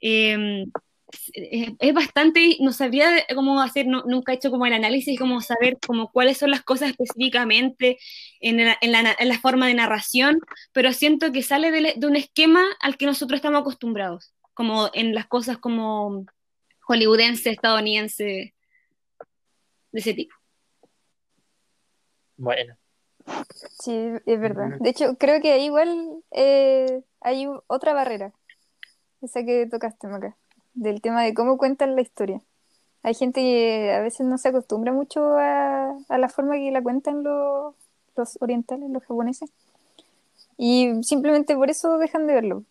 [0.00, 0.64] eh,
[1.32, 6.10] es, bastante, no sabría cómo hacer, nunca he hecho como el análisis, como saber como
[6.10, 7.98] cuáles son las cosas específicamente
[8.40, 10.40] en la, en la, en la forma de narración,
[10.72, 15.14] pero siento que sale de, de, un esquema al que nosotros estamos acostumbrados, como en
[15.14, 16.26] las cosas como
[16.82, 18.54] hollywoodense, estadounidense,
[19.92, 20.34] de ese tipo.
[22.36, 22.76] Bueno.
[23.82, 23.92] Sí,
[24.24, 24.78] es verdad.
[24.80, 28.32] De hecho, creo que igual eh, hay otra barrera,
[29.20, 30.36] esa que tocaste, Maca
[30.76, 32.40] del tema de cómo cuentan la historia.
[33.02, 37.22] Hay gente que a veces no se acostumbra mucho a, la forma que la cuentan
[37.22, 37.74] los,
[38.16, 39.50] los orientales, los japoneses.
[40.56, 42.64] Y simplemente por eso dejan de verlo.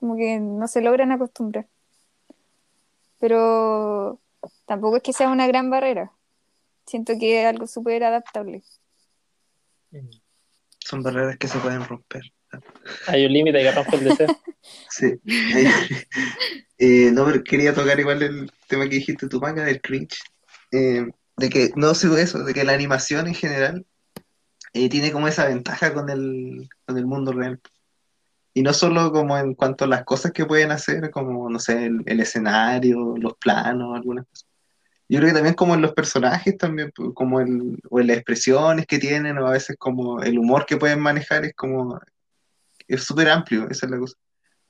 [0.00, 1.66] Como que no se logran acostumbrar.
[3.18, 4.18] Pero
[4.66, 6.12] tampoco es que sea una gran barrera.
[6.86, 8.62] Siento que es algo súper adaptable.
[10.78, 12.22] Son barreras que se pueden romper.
[13.06, 14.26] Hay un límite que rompe el deseo.
[14.90, 15.20] Sí.
[16.78, 20.18] Eh, no, pero quería tocar igual el tema que dijiste tu manga del cringe.
[20.72, 21.06] Eh,
[21.38, 23.86] de que, no sé eso, de que la animación en general
[24.74, 27.60] eh, tiene como esa ventaja con el, con el mundo real.
[28.52, 31.86] Y no solo como en cuanto a las cosas que pueden hacer, como, no sé,
[31.86, 34.46] el, escenario, los planos, algunas cosas.
[35.08, 38.16] Yo creo que también como en los personajes también, pues, como el, o en las
[38.16, 42.00] expresiones que tienen, o a veces como el humor que pueden manejar, es como,
[42.88, 44.16] es súper amplio, esa es la cosa.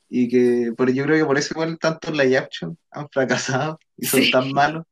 [0.09, 4.07] Y que por, yo creo que por eso igual tantos live action han fracasado y
[4.07, 4.85] son tan malos.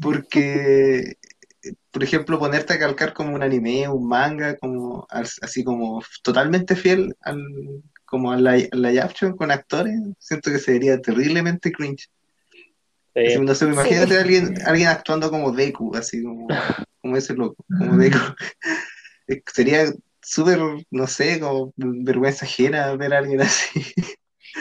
[0.00, 1.16] Porque,
[1.90, 7.14] por ejemplo, ponerte a calcar como un anime, un manga, como así como totalmente fiel
[7.20, 7.42] al,
[8.04, 12.08] como al live action con actores, siento que sería terriblemente cringe.
[13.14, 16.48] No sé, imagínate a alguien, alguien actuando como Deku, así como,
[17.00, 18.18] como ese loco, como Deku.
[19.52, 20.58] Sería súper,
[20.90, 23.80] no sé, como vergüenza ajena ver a alguien así.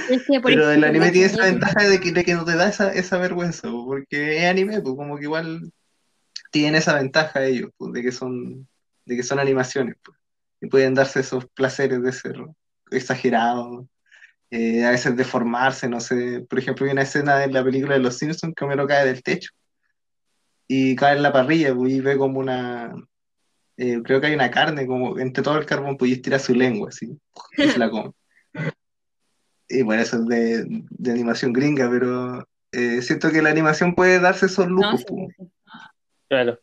[0.09, 2.55] Es que, por Pero el anime tiene esa ventaja de que, de que no te
[2.55, 5.71] da esa, esa vergüenza, po, porque es anime, pues como que igual
[6.51, 8.67] tienen esa ventaja ellos, pues, de que son,
[9.05, 10.17] de que son animaciones, pues,
[10.61, 12.37] y pueden darse esos placeres de ser
[12.89, 13.85] exagerados,
[14.49, 18.01] eh, a veces deformarse, no sé, por ejemplo, hay una escena en la película de
[18.01, 19.51] Los Simpsons que Homero cae del techo
[20.67, 22.93] y cae en la parrilla, pues, y ve como una,
[23.77, 26.89] eh, creo que hay una carne como entre todo el carbón, y estira su lengua,
[26.89, 27.17] así,
[27.57, 28.11] y se la come.
[29.69, 34.19] Y bueno, eso es de, de animación gringa, pero eh, siento que la animación puede
[34.19, 35.45] darse esos No, lujos, sí, sí.
[36.27, 36.59] Claro.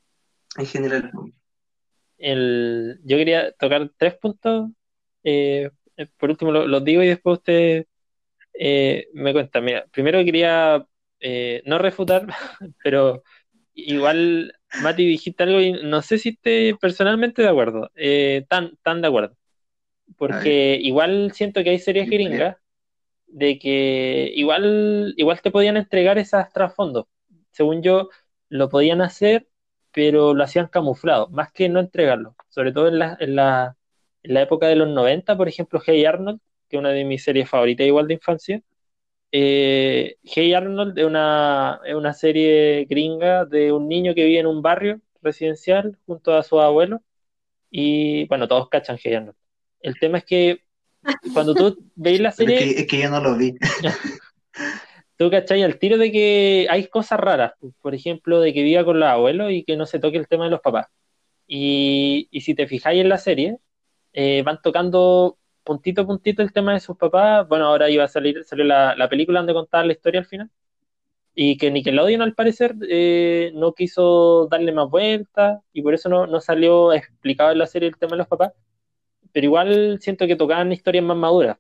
[0.57, 1.11] en general.
[2.18, 4.71] El, yo quería tocar tres puntos.
[5.25, 5.71] eh,
[6.16, 7.87] por último, lo- los digo y después usted
[8.55, 9.61] eh, me cuenta.
[9.61, 10.85] Mira, primero quería
[11.21, 12.27] eh, no refutar,
[12.83, 13.23] pero
[13.75, 14.53] igual,
[14.83, 19.09] Mati, dijiste algo y no sé si esté personalmente de acuerdo, eh, tan, tan de
[19.09, 19.37] acuerdo.
[20.17, 22.57] Porque igual siento que hay series gringas
[23.27, 27.07] de que igual, igual te podían entregar esas trasfondos.
[27.53, 28.09] Según yo,
[28.49, 29.49] lo podían hacer,
[29.93, 32.37] pero lo hacían camuflado, más que no entregarlo.
[32.49, 33.77] Sobre todo en la, en la,
[34.23, 37.25] en la época de los 90, por ejemplo, Hey Arnold, que es una de mis
[37.25, 38.63] series favoritas igual de infancia.
[39.31, 44.47] Eh, hey Arnold es una, es una serie gringa de un niño que vive en
[44.47, 47.03] un barrio residencial junto a su abuelo.
[47.71, 49.37] Y bueno, todos cachan Hey Arnold.
[49.81, 50.62] El tema es que
[51.33, 53.55] cuando tú veis la serie, es que, es que yo no lo vi.
[55.17, 58.99] tú cachai al tiro de que hay cosas raras, por ejemplo, de que viva con
[58.99, 60.87] los abuelos y que no se toque el tema de los papás.
[61.47, 63.59] Y, y si te fijáis en la serie,
[64.12, 65.38] eh, van tocando
[65.69, 67.49] puntito a puntito el tema de sus papás.
[67.49, 70.51] Bueno, ahora iba a salir, salió la, la película donde contaba la historia al final.
[71.35, 76.27] Y que Nickelodeon al parecer eh, no quiso darle más vueltas y por eso no,
[76.27, 78.53] no salió explicado en la serie el tema de los papás.
[79.33, 81.59] Pero igual siento que tocaban historias más maduras.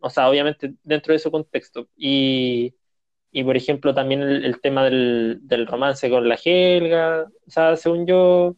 [0.00, 1.88] O sea, obviamente dentro de su contexto.
[1.96, 2.74] Y,
[3.32, 7.24] y por ejemplo, también el, el tema del, del romance con la Helga.
[7.46, 8.56] O sea, según yo,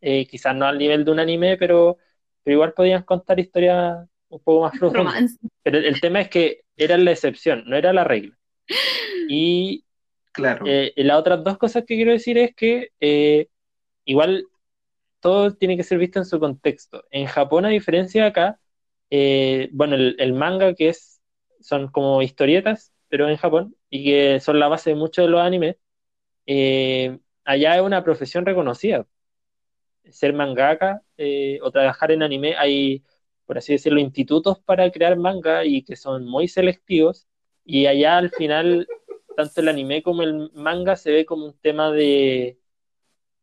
[0.00, 1.98] eh, quizás no al nivel de un anime, pero,
[2.42, 5.14] pero igual podían contar historias un poco más profundas.
[5.14, 5.38] Romance.
[5.62, 8.36] Pero el, tema es que era la excepción, no era la regla.
[9.28, 9.84] Y
[10.32, 10.66] Claro.
[10.66, 13.48] eh, las otras dos cosas que quiero decir es que eh,
[14.04, 14.44] igual
[15.20, 17.04] todo tiene que ser visto en su contexto.
[17.10, 18.60] En Japón, a diferencia de acá,
[19.10, 21.20] eh, bueno, el, el manga que es,
[21.60, 25.40] son como historietas, pero en Japón, y que son la base de muchos de los
[25.40, 25.76] animes,
[26.46, 29.06] eh, allá es una profesión reconocida.
[30.10, 33.02] Ser mangaka eh, o trabajar en anime, hay,
[33.46, 37.26] por así decirlo, institutos para crear manga y que son muy selectivos,
[37.64, 38.86] y allá al final
[39.36, 42.58] tanto el anime como el manga se ve como un tema de,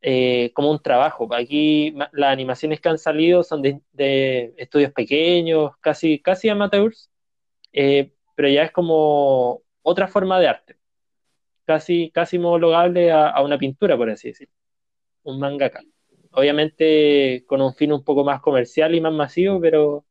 [0.02, 1.28] eh, como un trabajo.
[1.34, 7.10] Aquí las animaciones que han salido son de, estudios pequeños, casi, casi amateurs,
[7.74, 10.78] eh, pero ya es como otra forma de arte,
[11.66, 14.54] casi, casi homologable a, a una pintura, por así decirlo,
[15.24, 15.82] un mangaka.
[16.34, 20.06] Obviamente con un fin un poco más comercial y más masivo, pero,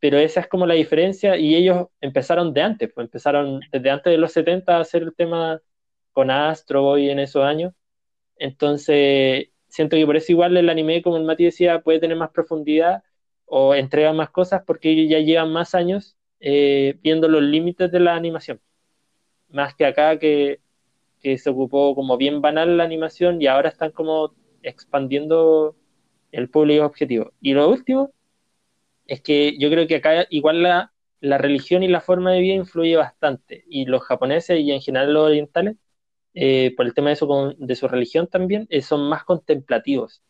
[0.00, 4.10] pero esa es como la diferencia y ellos empezaron de antes, pues empezaron desde antes
[4.10, 5.60] de los 70 a hacer el tema
[6.12, 7.72] con Astro Boy en esos años.
[8.36, 12.30] Entonces, siento que por eso igual el anime, como el Mati decía, puede tener más
[12.30, 13.02] profundidad
[13.46, 18.14] o entrega más cosas porque ya llevan más años eh, viendo los límites de la
[18.14, 18.60] animación.
[19.48, 20.60] Más que acá que,
[21.20, 24.34] que se ocupó como bien banal la animación y ahora están como
[24.64, 25.76] expandiendo
[26.32, 27.32] el público objetivo.
[27.40, 28.12] Y lo último
[29.06, 32.54] es que yo creo que acá igual la, la religión y la forma de vida
[32.54, 33.64] influye bastante.
[33.68, 35.76] Y los japoneses y en general los orientales,
[36.34, 40.22] eh, por el tema de su, de su religión también, eh, son más contemplativos.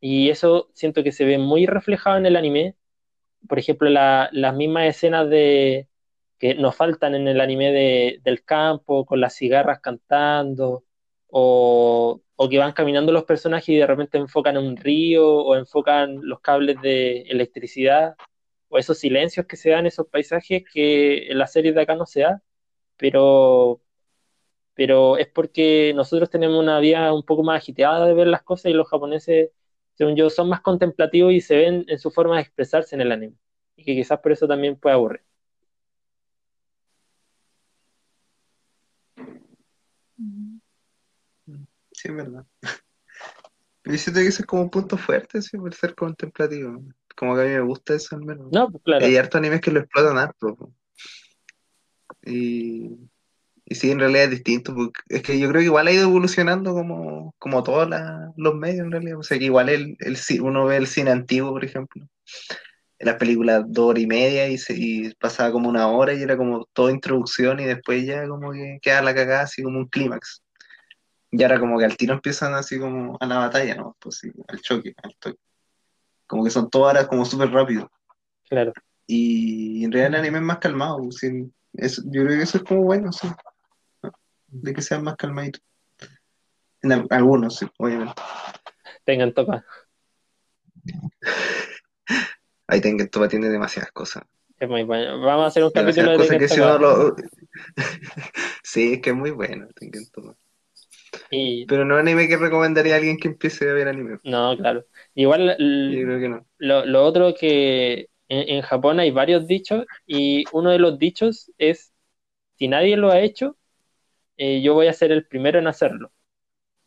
[0.00, 2.76] Y eso siento que se ve muy reflejado en el anime.
[3.48, 5.88] Por ejemplo, la- las mismas escenas de
[6.38, 10.84] que nos faltan en el anime de, del campo, con las cigarras cantando,
[11.28, 16.20] o, o que van caminando los personajes y de repente enfocan un río o enfocan
[16.22, 18.14] los cables de electricidad,
[18.68, 22.06] o esos silencios que se dan, esos paisajes que en las series de acá no
[22.06, 22.42] se da,
[22.96, 23.82] pero,
[24.74, 28.66] pero es porque nosotros tenemos una vida un poco más agitada de ver las cosas
[28.70, 29.50] y los japoneses,
[29.94, 33.12] según yo, son más contemplativos y se ven en su forma de expresarse en el
[33.12, 33.36] anime.
[33.76, 35.27] Y que quizás por eso también puede aburrir.
[42.08, 42.44] Sí, es verdad.
[43.82, 46.82] Pero yo siento que eso es como un punto fuerte, sí, por ser contemplativo.
[47.16, 48.48] Como que a mí me gusta eso al menos.
[48.50, 49.04] No, pues claro.
[49.04, 50.72] Hay hartos animes que lo explotan harto.
[52.24, 52.90] Y,
[53.66, 54.74] y sí, en realidad es distinto.
[54.74, 58.54] porque es que yo creo que igual ha ido evolucionando como, como todos la- los
[58.54, 59.18] medios en realidad.
[59.18, 62.06] O sea que igual el, el, uno ve el cine antiguo, por ejemplo.
[63.00, 66.36] las películas dos horas y media y, se, y pasaba como una hora y era
[66.36, 70.42] como toda introducción y después ya como que queda la cagada así como un clímax.
[71.30, 73.96] Y ahora como que al tiro empiezan así como a la batalla, ¿no?
[74.00, 75.38] Pues sí, al choque, al toque.
[76.26, 77.90] Como que son todas horas como súper rápido.
[78.48, 78.72] Claro.
[79.06, 80.98] Y en realidad el anime es más calmado.
[80.98, 81.50] pues, sí.
[81.74, 83.28] Eso- yo creo que eso es como bueno, sí.
[84.48, 85.62] De que sean más calmaditos.
[86.80, 88.14] En al- algunos, sí, obviamente.
[89.04, 89.64] Tengan topa.
[92.66, 94.24] Ahí Tengen Toppa tiene demasiadas cosas.
[94.58, 95.20] Es muy bueno.
[95.20, 97.16] Vamos a hacer un capítulo de que Tengen si lo...
[98.62, 100.34] sí, es que es muy bueno Tengen Toppa.
[101.30, 104.18] Y Pero no anime que recomendaría a alguien que empiece a ver anime.
[104.22, 104.84] no, claro.
[105.14, 106.46] Igual l- Yo creo que no.
[106.58, 111.52] lo, lo otro que en, en Japón hay varios dichos y uno de los dichos
[111.58, 111.92] es,
[112.56, 113.58] si nadie lo ha hecho,
[114.36, 116.12] eh, yo voy a ser el primero en hacerlo.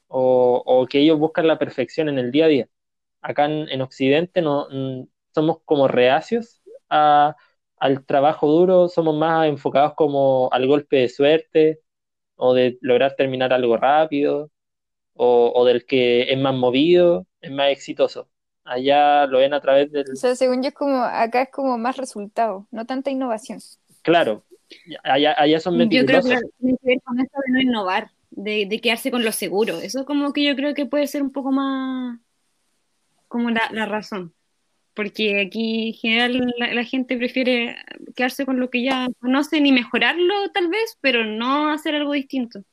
[0.08, 2.70] O, o que ellos buscan la perfección en el día a día.
[3.22, 7.36] Acá en, en Occidente no, mm, somos como reacios a-
[7.78, 11.82] al trabajo duro, somos más enfocados como al golpe de suerte
[12.36, 14.52] o de lograr terminar algo rápido
[15.14, 18.30] o, o del que es más movido, es más exitoso.
[18.64, 21.78] Allá lo ven a través del, O sea, según yo es como, acá es como
[21.78, 23.60] más resultado, no tanta innovación.
[24.04, 24.44] Claro,
[25.04, 26.52] allá, allá son Yo creo que meticulosos.
[26.60, 29.78] tiene que ver con esto de no innovar, de, de quedarse con lo seguro.
[29.80, 32.20] Eso como que yo creo que puede ser un poco más
[33.28, 34.34] como la, la razón.
[34.94, 37.78] Porque aquí en general la, la gente prefiere
[38.16, 42.64] quedarse con lo que ya conocen y mejorarlo tal vez, pero no hacer algo distinto.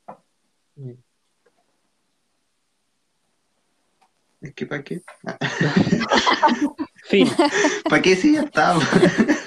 [4.40, 5.02] Es que ¿para qué?
[7.04, 7.28] Fin.
[7.88, 8.84] ¿Para qué sí ya estamos?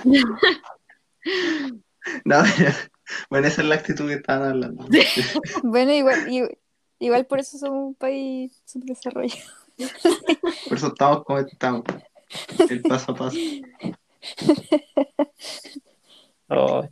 [2.25, 2.43] no,
[3.29, 4.85] bueno, esa es la actitud que estaban hablando.
[5.63, 6.51] Bueno, igual,
[6.99, 9.49] igual por eso somos un país subdesarrollado.
[10.67, 11.83] Por eso estamos como estamos.
[12.69, 13.37] El paso a paso.
[16.49, 16.83] Oh,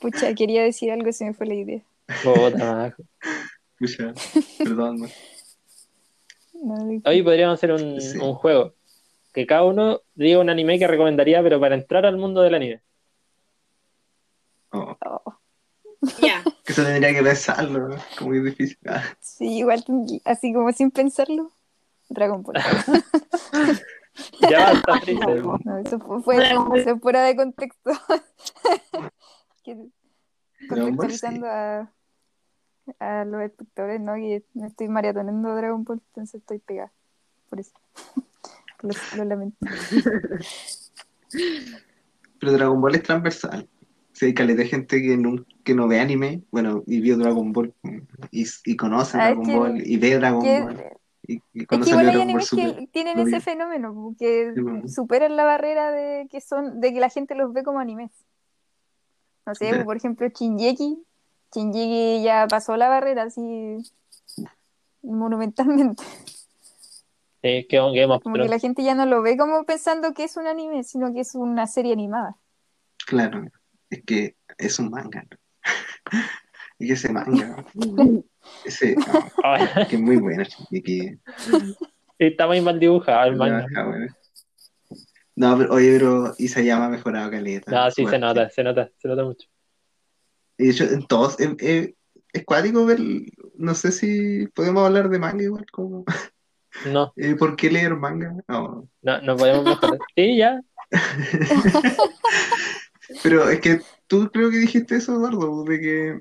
[0.00, 1.82] Pucha, quería decir algo, se me fue la idea.
[2.24, 2.94] madre.
[3.78, 4.14] Pucha,
[4.58, 5.00] perdón.
[6.62, 7.02] man.
[7.04, 8.18] Hoy podríamos hacer un, Sí.
[8.18, 8.74] un juego.
[9.34, 12.80] Que cada uno diga un anime que recomendaría, pero para entrar al mundo del anime.
[14.72, 15.35] Oh, oh,
[16.20, 16.42] Ya.
[16.64, 17.96] que eso tendría que pensarlo, ¿no?
[18.18, 18.78] como que es difícil.
[18.86, 19.84] Ah, sí, igual,
[20.24, 21.52] así como sin pensarlo,
[22.08, 22.56] Dragon Ball.
[24.50, 25.44] Ya basta, Freezer.
[25.44, 27.90] No, eso fue, eso es fuera de contexto.
[30.70, 31.92] Contextualizando a,
[32.98, 34.14] a los espectadores, ¿no?
[34.14, 36.90] Que me estoy maratoneando Dragon Ball, entonces estoy pegada.
[37.50, 37.72] Por eso.
[38.80, 39.58] Lo, lo lamento.
[42.40, 43.68] Pero Dragon Ball es transversal.
[44.12, 47.52] Si hay caleta de gente que no, que no ve anime, bueno, y vio Dragon
[47.52, 47.74] Ball
[48.30, 50.84] y, y conoce Ah, Dragon que- Ball y ve Dragon Que- Ball
[51.28, 52.76] y, y Es que igual hay Dragon Ball animes Super.
[52.76, 54.88] que tienen ese fenómeno, que Sí, bueno.
[54.88, 58.12] superan la barrera de que son, de que la gente los ve como animes.
[59.44, 59.84] No sé, Ya.
[59.84, 61.02] por ejemplo, Shinjeki.
[61.52, 63.78] Shinjeki ya pasó la barrera así
[65.02, 66.02] monumentalmente.
[67.42, 70.12] Sí, que un Game of Como que la gente ya no lo ve como pensando
[70.14, 72.36] que es un anime, sino que es una serie animada.
[73.06, 73.44] Claro,
[73.90, 75.22] es que es un manga.
[75.30, 75.36] ¿no?
[76.78, 77.64] y ese manga,
[78.64, 78.96] ese,
[79.42, 80.44] Ay, que es muy bueno.
[80.70, 81.18] Y que,
[82.18, 83.66] está muy mal dibujado el manga.
[83.76, 84.06] Ah, bueno.
[85.36, 87.70] No, pero oye, pero Isayama ha mejorado caleta.
[87.70, 89.46] No, sí se nota, se nota, se nota mucho.
[90.56, 91.94] Y de hecho, en todos, eh, eh,
[92.32, 92.98] es cuático ver,
[93.56, 96.04] no sé si podemos hablar de manga igual, como,
[96.86, 98.34] No, eh, ¿por qué leer manga?
[98.48, 98.88] No.
[99.02, 99.98] no, no podemos mejorar.
[100.14, 100.60] Sí, ya.
[103.22, 106.20] Pero es que tú creo que dijiste eso, Eduardo, de que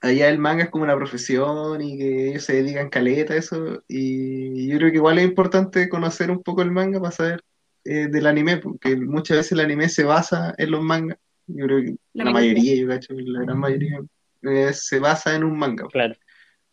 [0.00, 3.82] allá el manga es como una profesión y que ellos se dedican caleta a eso,
[3.88, 7.44] y yo creo que igual es importante conocer un poco el manga para saber
[7.84, 11.82] eh, del anime, porque muchas veces el anime se basa en los mangas, yo creo
[11.82, 12.74] que La la, mayoría.
[12.74, 14.00] yo cacho, la gran mayoría
[14.42, 15.86] eh, se basa en un manga.
[15.88, 16.14] Claro.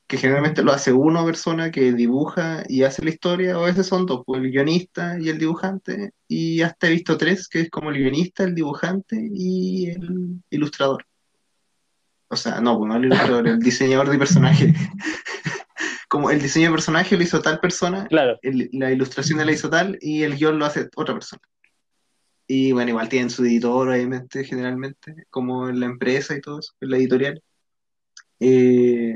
[0.10, 3.86] Que generalmente lo hace una persona que dibuja y hace la historia, o a veces
[3.86, 7.70] son dos, pues el guionista y el dibujante, y hasta he visto tres, que es
[7.70, 11.06] como el guionista, el dibujante y el ilustrador.
[12.28, 14.74] O sea, no, pues no el ilustrador, el diseñador de personaje.
[16.10, 18.40] Como el diseño de personaje lo hizo tal persona, Claro.
[18.42, 21.42] el- la ilustración la hizo tal y el guion lo hace otra persona.
[22.48, 26.74] Y bueno, igual tienen su editor, obviamente, generalmente, como en la empresa y todo eso,
[26.82, 27.44] en la editorial.
[28.40, 29.14] Eh,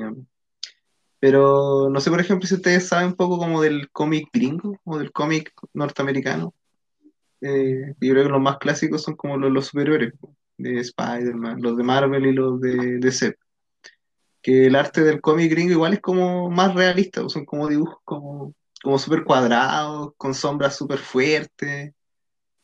[1.24, 4.98] pero no sé, por ejemplo, si ustedes saben un poco como del cómic gringo o
[4.98, 6.54] del cómic norteamericano.
[7.40, 10.16] Eh, yo creo que los más clásicos son como los, los superhéroes,
[10.58, 13.38] de Spider-Man, los de Marvel y los de DC.
[14.42, 18.54] Que el arte del cómic gringo igual es como más realista, son como dibujos como
[18.84, 21.94] como súper cuadrados, con sombras súper fuertes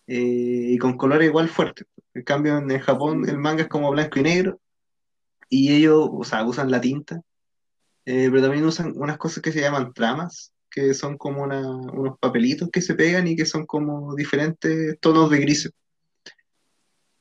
[0.05, 1.87] eh, y con colores igual fuertes.
[2.13, 4.59] En cambio, en Japón el manga es como blanco y negro
[5.47, 7.21] y ellos, o sea, usan la tinta,
[8.05, 12.17] eh, pero también usan unas cosas que se llaman tramas, que son como una- unos
[12.19, 15.71] papelitos que se pegan y que son como diferentes tonos de grises.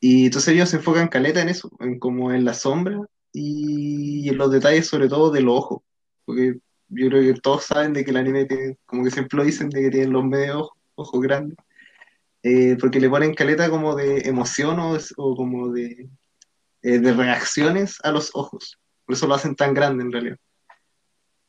[0.00, 3.00] Y entonces ellos se enfocan caleta en eso, en como en la sombra
[3.32, 5.84] y en los detalles sobre todo del ojo,
[6.24, 6.58] porque
[6.88, 9.68] yo creo que todos saben de que el anime tiene, como que siempre lo dicen,
[9.70, 11.56] de que tienen los medios ojos, ojos grandes,
[12.42, 16.08] eh, porque le ponen caleta como de emoción o, o como de,
[16.82, 20.38] eh, de reacciones a los ojos, por eso lo hacen tan grande en realidad.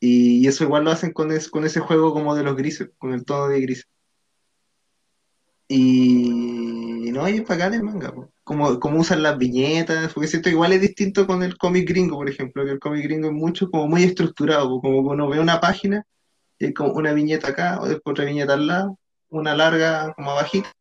[0.00, 2.90] Y, y eso igual lo hacen con, es- con ese juego como de los grises,
[2.98, 3.86] con el tono de grises.
[5.68, 8.12] Y no, y es bacán el manga.
[8.44, 12.28] Como, como usan las viñetas, porque siento igual es distinto con el cómic gringo, por
[12.28, 15.60] ejemplo, que el cómic gringo es mucho como muy estructurado, po, como uno ve una
[15.60, 16.04] página,
[16.58, 18.98] y hay como una viñeta acá, o después otra viñeta al lado,
[19.30, 20.72] una larga como abajita.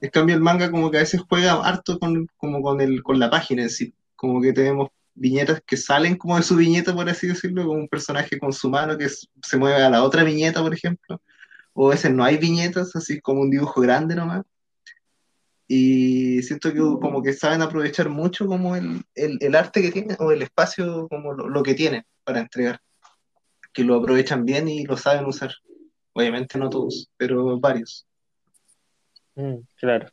[0.00, 3.18] En cambio el manga como que a veces juega harto con, como con el, con
[3.18, 7.08] la página en sí, como que tenemos viñetas que salen como de su viñeta, por
[7.08, 10.62] así decirlo, como un personaje con su mano que se mueve a la otra viñeta,
[10.62, 11.20] por ejemplo
[11.72, 14.44] o a veces no hay viñetas, así como un dibujo grande nomás.
[15.66, 20.16] Y siento que como que saben aprovechar mucho como el, el, el arte que tienen
[20.18, 22.80] o el espacio como lo, lo que tienen para entregar,
[23.72, 25.52] que lo aprovechan bien y lo saben usar.
[26.12, 28.04] Obviamente no todos, pero varios.
[29.36, 30.08] Mm, claro.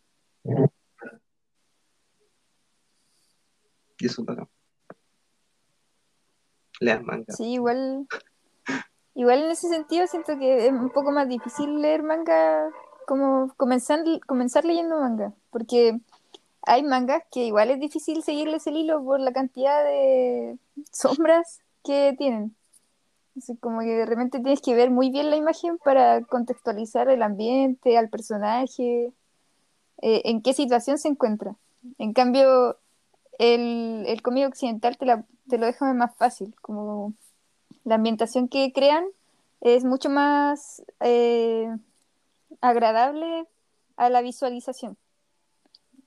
[4.00, 4.48] Y eso para
[6.80, 7.34] Lean manga.
[7.34, 8.08] Sí, igual,
[9.16, 12.70] igual en ese sentido siento que es un poco más difícil leer manga,
[13.08, 16.00] como comenzar, comenzar leyendo manga, porque
[16.64, 20.58] hay mangas que igual es difícil seguirles el hilo por la cantidad de
[20.92, 22.56] sombras que tienen.
[23.38, 27.22] Así como que de repente tienes que ver muy bien la imagen para contextualizar el
[27.22, 29.14] ambiente, al personaje,
[30.02, 31.56] eh, en qué situación se encuentra.
[32.00, 32.78] En cambio,
[33.38, 37.14] el, el cómic occidental te, la- te lo deja más fácil, como
[37.84, 39.06] la ambientación que crean
[39.62, 41.68] es mucho más eh,
[42.62, 43.46] agradable
[43.96, 44.98] a la visualización.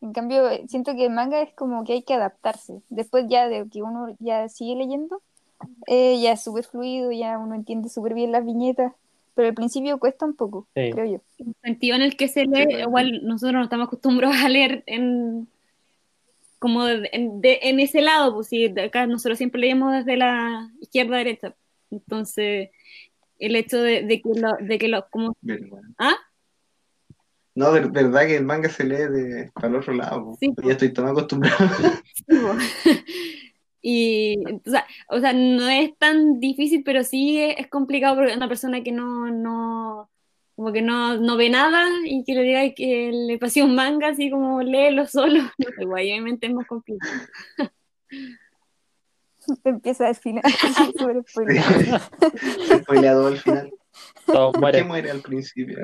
[0.01, 2.81] En cambio, eh, siento que el manga es como que hay que adaptarse.
[2.89, 5.21] Después ya de que uno ya sigue leyendo,
[5.87, 8.95] eh, ya es súper fluido, ya uno entiende súper bien las viñetas,
[9.35, 10.91] pero al principio cuesta un poco, Sí.
[10.93, 11.21] creo yo.
[11.39, 12.79] el sentido en el que se lee, Sí, bueno.
[12.81, 15.49] igual nosotros no estamos acostumbrados a leer en
[16.61, 20.17] como de- en, de- en ese lado, pues sí, de acá nosotros siempre leemos desde
[20.17, 21.55] la izquierda a derecha.
[21.91, 22.71] Entonces,
[23.41, 25.37] el hecho de, de que lo, de que lo, como.
[25.99, 26.15] ¿ah?
[27.55, 30.25] No, ver- verdad que el manga se lee de para el otro lado.
[30.25, 30.37] po.
[30.39, 31.57] Sí, Ya estoy tan acostumbrado.
[32.15, 32.55] Sí, po.
[33.83, 34.37] Y,
[34.67, 38.47] o sea, o sea, no es tan difícil, pero sí es, es complicado porque una
[38.47, 40.10] persona que no, no,
[40.61, 44.09] como que no, no ve nada y que le diga que le pase un manga
[44.09, 47.11] así como léelo solo, no sé, guay, obviamente es más complicado.
[49.65, 50.43] Empieza al final,
[50.77, 51.63] súper spoiler.
[52.69, 53.73] Se spoilea todo al final.
[54.27, 55.79] Todos ¿Por qué muere al principio?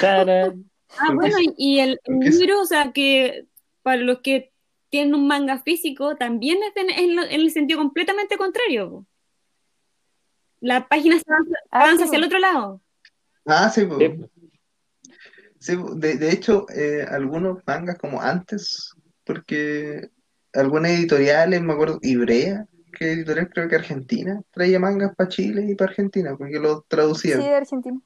[0.00, 0.70] Tarán.
[0.96, 3.44] Ah, bueno, y y el, el libro, o sea, que
[3.82, 4.52] para los que
[4.88, 9.04] tienen un manga físico, también es en, en lo- en el sentido completamente contrario.
[10.60, 12.80] La página se avanza, Ah, avanza sí, hacia el otro lado.
[13.48, 13.98] Ah, sí, po.
[13.98, 14.14] Sí.
[15.58, 18.92] Sí, de, de hecho, eh, algunos mangas como antes,
[19.24, 20.08] porque
[20.52, 25.74] algunas editoriales, me acuerdo, Ibrea, que editorial creo que Argentina, traía mangas para Chile y
[25.74, 27.40] para Argentina, porque los Sí, traducían.
[27.40, 28.00] de Argentina.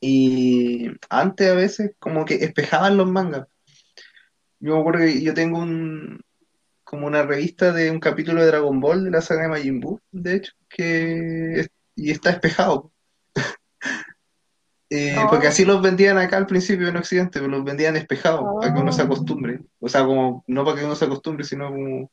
[0.00, 3.48] Y antes a veces como que espejaban los mangas.
[4.60, 6.20] Yo me acuerdo que yo tengo un,
[6.84, 10.00] como una revista de un capítulo de Dragon Ball de la saga de Majin Buu,
[10.12, 11.66] de hecho, que
[11.96, 12.92] y está espejado.
[14.94, 15.30] Eh, Oh.
[15.30, 18.80] porque así los vendían acá al principio en Occidente, pero los vendían espejados para que
[18.80, 19.06] uno se Oh.
[19.06, 19.60] acostumbre.
[19.80, 22.10] O sea, como, no para que uno se acostumbre, sino como,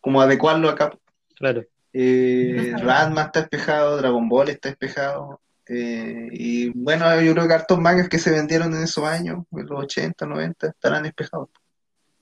[0.00, 0.92] como adecuarlo acá.
[1.36, 1.62] Claro.
[1.92, 5.40] Eh, No está espejado, Dragon Ball está espejado.
[5.68, 9.66] eh, y bueno, yo creo que hartos mangas que se vendieron en esos años, en
[9.66, 11.48] los 80, 90, estarán espejados.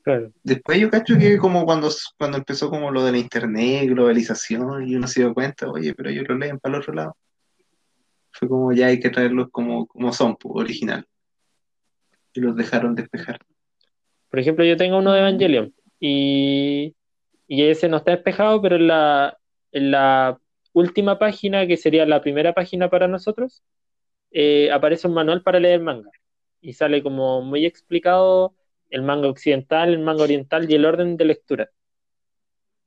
[0.02, 0.32] Claro.
[0.42, 4.96] Después yo cacho que como cuando, cuando empezó como lo de la internet, globalización, y
[4.96, 7.16] uno se dio cuenta, oye, pero ellos lo leen para el otro lado.
[8.34, 11.06] Fue como ya hay que traerlos como, como son, original.
[12.34, 13.38] Y los dejaron despejar.
[14.28, 16.96] Por ejemplo, yo tengo uno de Evangelion y,
[17.46, 19.38] y ese no está despejado, pero en la,
[19.70, 20.40] en la
[20.72, 23.62] última página, que sería la primera página para nosotros,
[24.32, 26.10] eh, aparece un manual para leer manga.
[26.60, 28.56] Y sale como muy explicado
[28.90, 31.70] el manga occidental, el manga oriental y el orden de lectura.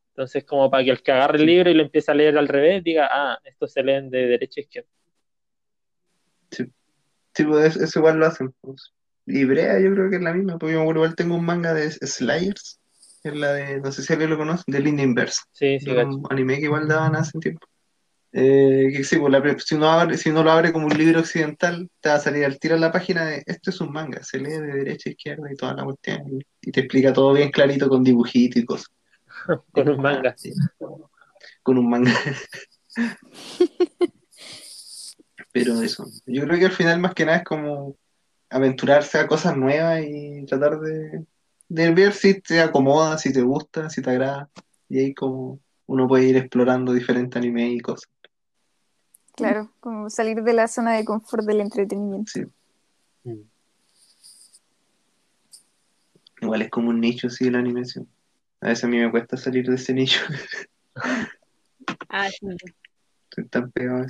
[0.09, 2.49] Entonces, como para que el que agarre el libro y lo empiece a leer al
[2.49, 4.89] revés, diga, ah, estos se leen de derecha a izquierda.
[6.51, 8.53] Sí, pues eso, eso igual lo hacen.
[8.61, 8.93] Pues.
[9.27, 11.91] Y Brea yo creo que es la misma, porque yo igual tengo un manga de
[11.91, 12.79] Slayers,
[13.21, 15.43] que es la de, no sé si alguien lo conoce, de Línea Inversa.
[15.51, 17.67] Sí, sí, un anime que igual daban hace un tiempo.
[18.31, 21.19] Eh, que sí, pues la si, uno abre, si uno lo abre como un libro
[21.19, 24.21] occidental, te va a salir al tiro en la página de esto es un manga,
[24.23, 27.51] se lee de derecha a izquierda y toda la cuestión, y te explica todo bien
[27.51, 28.87] clarito con dibujitos y cosas.
[29.71, 30.35] Con un manga.
[30.37, 30.51] Sí.
[31.63, 32.13] Con un manga.
[35.63, 37.95] Pero eso, yo creo que al final más que nada es como
[38.49, 41.25] aventurarse a cosas nuevas y tratar de,
[41.69, 44.49] de ver si te acomoda, si te gusta, si te agrada.
[44.89, 48.09] Y ahí como uno puede ir explorando diferentes animes y cosas.
[49.35, 52.31] Claro, como salir de la zona de confort del entretenimiento.
[52.31, 52.45] Sí.
[53.23, 53.41] Mm.
[56.41, 58.07] Igual es como un nicho, sí, la animación.
[58.61, 60.21] A veces a mí me cuesta salir de ese nicho.
[62.09, 62.47] Ah, sí.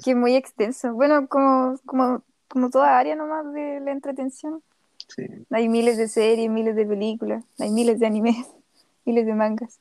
[0.04, 0.94] Que es muy extenso.
[0.94, 4.62] Bueno, como, como, como toda área nomás de la entretención.
[5.08, 5.26] Sí.
[5.52, 8.36] Hay miles de series, miles de películas, hay miles de animes,
[9.06, 9.80] miles de mangas.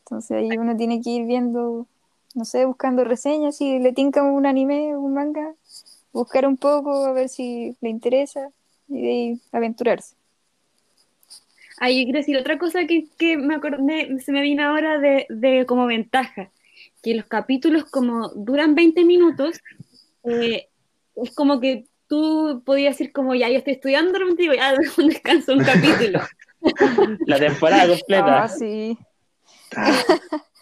[0.00, 1.86] Entonces ahí uno tiene que ir viendo,
[2.34, 5.54] no sé, buscando reseñas, si le tinca un anime o un manga,
[6.12, 8.50] buscar un poco, a ver si le interesa
[8.88, 10.14] y de ahí aventurarse.
[11.78, 15.26] Ah, yo quiero decir otra cosa que, que me acordé, se me vino ahora de,
[15.28, 16.50] de como ventaja,
[17.06, 19.60] que los capítulos como duran 20 minutos,
[20.24, 20.66] eh,
[21.14, 24.74] es como que tú podías decir como, ya, yo estoy estudiando, de repente digo, ya,
[24.98, 26.18] un descanso, un capítulo.
[27.26, 28.42] La temporada completa.
[28.42, 28.98] Ah, sí.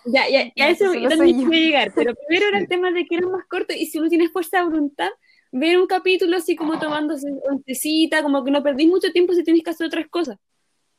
[0.04, 1.48] Ya, ya, ya No, eso eso también yo.
[1.48, 4.10] quería llegar, pero primero era el tema de que eran más cortos y si uno
[4.10, 5.08] tiene fuerza de voluntad,
[5.50, 9.62] ver un capítulo así como tomándose oncecita, como que no perdís mucho tiempo si tienes
[9.62, 10.36] que hacer otras cosas.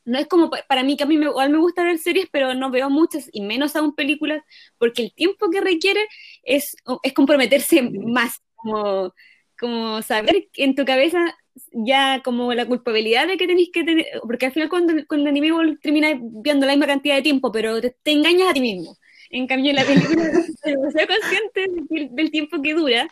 [0.06, 2.28] No es como pa- para mí que a mí me, igual me gusta ver series,
[2.32, 4.43] pero no veo muchas y menos aún películas,
[4.78, 6.01] porque el tiempo que requiere
[6.43, 9.14] es, es comprometerse más, como,
[9.60, 11.36] como saber en tu cabeza
[11.72, 15.38] ya como la culpabilidad de que tenéis que tener, porque al final cuando, cuando el
[15.38, 18.97] anime terminas viendo la misma cantidad de tiempo, pero te, te engañas a ti mismo.
[19.30, 20.24] En cambio, en la película
[20.66, 23.08] demasiado consciente del, del tiempo que dura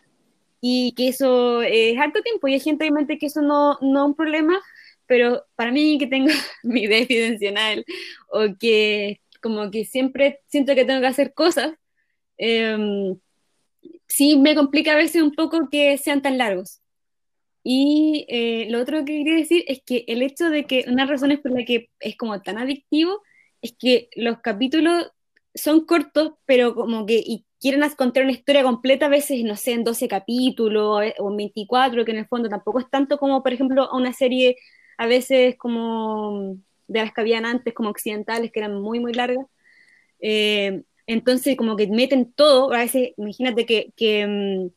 [0.62, 4.06] y que eso es harto tiempo y hay gente obviamente que eso no, no es
[4.08, 4.62] un problema,
[5.14, 6.30] pero para mí que tengo
[6.64, 7.86] mi déficit atencional
[8.30, 11.74] o que como que siempre siento que tengo que hacer cosas,
[12.40, 13.14] eh,
[14.08, 16.82] sí me complica a veces un poco que sean tan largos.
[17.64, 21.32] Y eh, lo otro que quería decir es que el hecho de que una razón
[21.32, 23.22] es por la que es como tan adictivo
[23.62, 25.12] es que los capítulos
[25.54, 29.74] son cortos, pero como que y quieren contar una historia completa, a veces, no sé,
[29.74, 33.44] en 12 capítulos eh, o en 24, que en el fondo tampoco es tanto como,
[33.44, 34.58] por ejemplo, a una serie
[34.98, 39.46] a veces como de las que habían antes, como occidentales, que eran muy, muy largas.
[40.20, 44.68] Eh, entonces, como que meten todo, a veces, imagínate que, mm,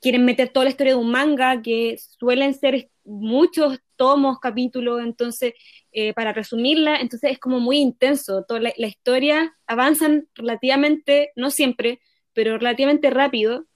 [0.00, 5.54] quieren meter toda la historia de un manga, que suelen ser muchos tomos, capítulos, entonces,
[5.92, 11.50] eh, para resumirla, entonces es como muy intenso, toda la, la historia avanzan relativamente, no
[11.50, 12.00] siempre,
[12.32, 13.66] pero relativamente rápido,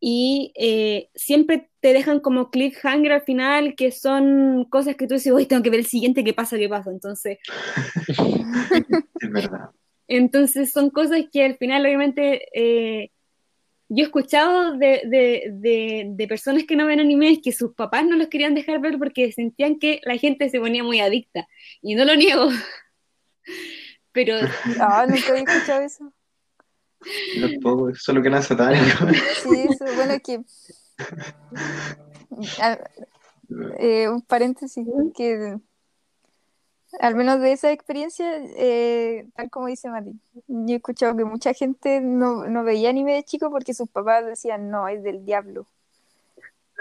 [0.00, 5.32] y eh, siempre te dejan como cliffhanger al final, que son cosas que tú dices,
[5.32, 7.38] uy, tengo que ver el siguiente, qué pasa, qué pasa, entonces...
[9.20, 9.70] Es verdad.
[10.08, 13.10] Entonces son cosas que al final obviamente eh,
[13.90, 18.06] yo he escuchado de, de, de, de, personas que no ven animes que sus papás
[18.06, 21.46] no los querían dejar ver porque sentían que la gente se ponía muy adicta.
[21.82, 22.48] Y no lo niego.
[24.12, 24.36] Pero...
[24.80, 26.12] Ah, nunca había escuchado eso.
[27.40, 29.16] Tampoco, solo que eran satánicos.
[29.42, 30.40] Sí, eso, bueno, es que...
[32.62, 32.78] a-
[33.78, 34.86] eh, un paréntesis,
[35.16, 35.56] que
[37.00, 38.26] al menos de esa experiencia,
[38.56, 40.12] eh, tal como dice Mati,
[40.46, 44.26] yo he escuchado que mucha gente no, no veía anime de chico porque sus papás
[44.26, 45.66] decían, no, es del diablo.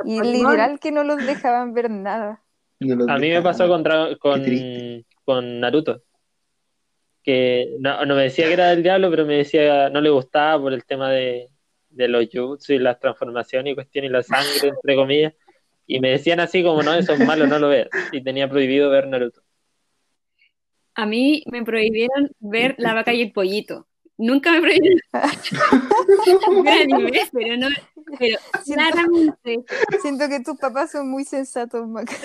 [0.05, 2.41] Y literal que no los dejaban ver nada.
[2.79, 3.83] No lo A mí me pasó con,
[4.19, 4.43] con,
[5.25, 6.01] con Naruto.
[7.27, 10.61] Que no, no me decía que era del diablo, pero me decía no le gustaba
[10.61, 11.49] por el tema de,
[11.89, 15.33] de los jutsu y las transformaciones y cuestiones y la sangre, entre comillas.
[15.85, 17.89] Y me decían así como, no, eso es malo, no lo veas.
[18.13, 19.41] Y tenía prohibido ver Naruto.
[20.95, 23.87] A mí me prohibieron ver La vaca y el pollito.
[24.17, 24.79] Nunca me ver
[26.67, 27.67] anime, pero no,
[28.17, 29.63] pero Siento, claramente
[30.01, 32.15] siento que tus papás son muy sensatos, Maca.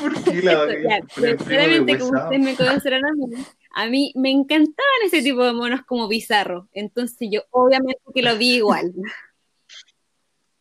[0.00, 3.26] ¿Por qué la Ya, de claramente, como ustedes me conocerán a mí,
[3.74, 6.66] a mí me encantaban ese tipo de monos como bizarros.
[6.72, 8.92] Entonces yo obviamente que lo vi igual.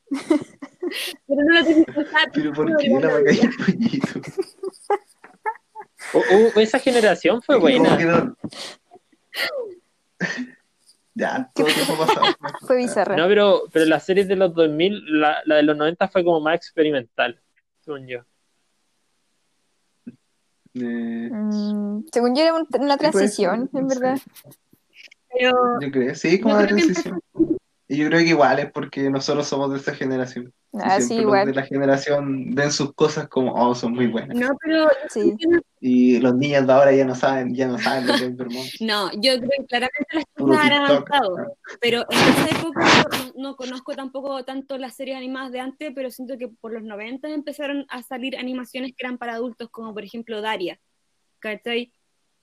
[0.10, 3.42] Pero no lo tenía que usar, Pero ¿por no, qué no, la no, ya.
[3.44, 4.22] el pollito?
[6.14, 6.20] Uh,
[6.56, 7.98] uh, esa generación fue ¿Cómo buena.
[7.98, 8.38] quedó?
[11.14, 12.28] Ya, todo tiempo pasado.
[12.66, 13.16] Fue bizarra.
[13.18, 16.40] No, pero, pero las series de los 2000, la, la de los 90 fue como
[16.40, 17.40] más experimental,
[17.82, 18.20] según yo.
[20.76, 24.20] Eh, Mm, según yo era un- una transición, en verdad.
[25.34, 27.20] Pero yo creo, sí, como una que transición.
[27.90, 30.54] Y yo creo que igual es porque nosotros somos de esta generación.
[30.74, 31.48] Ah, sí, siempre los igual.
[31.48, 34.36] de la generación ven sus cosas como, oh, son muy buenas.
[34.38, 35.34] no, pero Sí.
[35.80, 38.68] Y los niños de ahora ya no saben, ya no saben lo que es Vermont.
[38.82, 41.38] no, yo creo que claramente las cosas han avanzado.
[41.80, 42.86] Pero en esa época
[43.36, 46.84] no, no conozco tampoco tanto las series animadas de antes, pero siento que por los
[46.84, 50.78] 90 empezaron a salir animaciones que eran para adultos, como por ejemplo Daria.
[51.40, 51.94] ¿Cachai?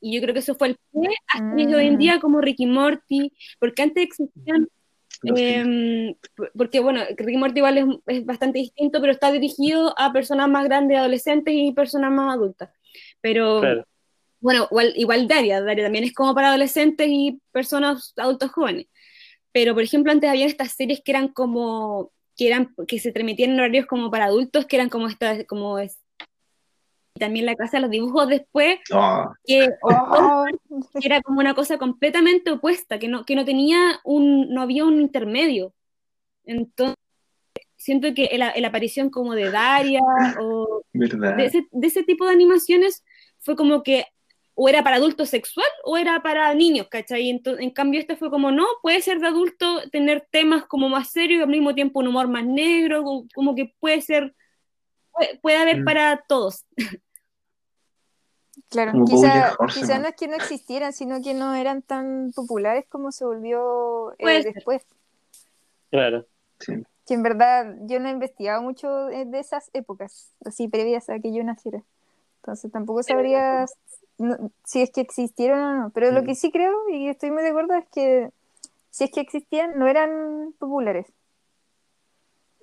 [0.01, 1.99] Y yo creo que eso fue el pie a series de hoy en Mm.
[1.99, 4.69] día como Ricky Morty, porque antes existían
[5.23, 6.15] Em,
[6.57, 10.65] porque bueno, Ricky Morty igual es, es bastante distinto, pero está dirigido a personas más
[10.65, 12.71] grandes, adolescentes y personas más adultas.
[13.21, 13.87] Pero Claro.
[14.41, 18.87] bueno, igual, igual Daria, Daria también es como para adolescentes y personas adultos jóvenes.
[19.53, 23.51] Pero por ejemplo, antes había estas series que eran como, que eran, que se transmitían
[23.53, 26.01] en horarios como para adultos, que eran como estas, como es,
[27.15, 30.45] y también la casa de los dibujos después, Oh, que Oh,
[31.01, 34.85] que era como una cosa completamente opuesta, que no, que no tenía un, no había
[34.85, 35.73] un intermedio.
[36.45, 36.97] Entonces,
[37.77, 40.01] siento que la, la aparición como de Daria
[40.41, 43.05] o de ese, de ese tipo de animaciones
[43.39, 44.07] fue como que
[44.57, 47.29] o era para adulto sexual o era para niños, ¿cachai?
[47.31, 51.11] Ento- en cambio, este fue como, no, puede ser de adulto, tener temas como más
[51.11, 54.33] serios y al mismo tiempo un humor más negro, como, como que puede ser,
[55.13, 55.85] puede, puede haber Mm.
[55.85, 56.65] para todos.
[58.69, 63.13] claro, quizá, quizá no es que no existieran, sino que no eran tan populares como
[63.13, 64.85] se volvió eh, después.
[65.91, 66.27] Claro.
[66.61, 66.73] Sí.
[67.07, 71.33] Que en verdad yo no he investigado mucho de esas épocas, así previas a que
[71.35, 71.83] yo naciera.
[72.43, 73.67] Entonces tampoco sabría
[74.19, 75.91] no- si es que existieron o no.
[75.91, 76.27] Pero lo Mm.
[76.27, 78.31] que sí creo, y estoy muy de acuerdo, es que
[78.91, 81.07] si es que existían, no eran populares.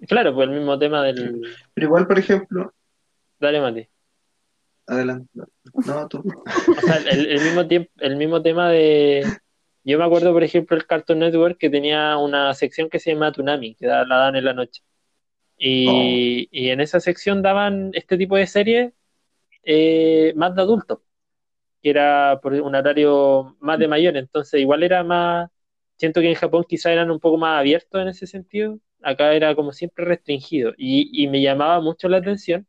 [0.07, 1.41] Claro, pues el mismo tema del.
[1.73, 2.73] Pero igual, por ejemplo,
[3.39, 3.87] Dale, Mati.
[4.91, 5.29] Adelante.
[5.85, 6.19] No, tú.
[6.77, 9.25] O sea, el, el mismo tiempo, el mismo tema de.
[9.83, 13.31] Yo me acuerdo, por ejemplo, el Cartoon Network que tenía una sección que se llama
[13.31, 14.83] Tsunami, que la dan en la noche.
[15.57, 18.93] Y, y en esa sección daban este tipo de series
[19.63, 20.99] eh, más de adultos,
[21.81, 25.49] que era por un horario más de mayor, entonces igual era más.
[25.97, 29.55] Siento que en Japón quizá eran un poco más abiertos en ese sentido, acá era
[29.55, 30.73] como siempre restringido.
[30.77, 32.67] Y, y me llamaba mucho la atención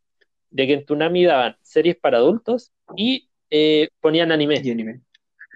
[0.53, 4.61] de que en Tsunami daban series para adultos y eh, ponían anime.
[4.63, 5.01] Y anime.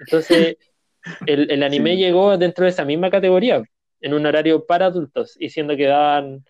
[0.01, 0.57] Entonces,
[1.27, 1.97] el, el anime Sí.
[1.97, 3.63] llegó dentro de esa misma categoría,
[4.01, 6.43] en un horario para adultos, y siendo que daban,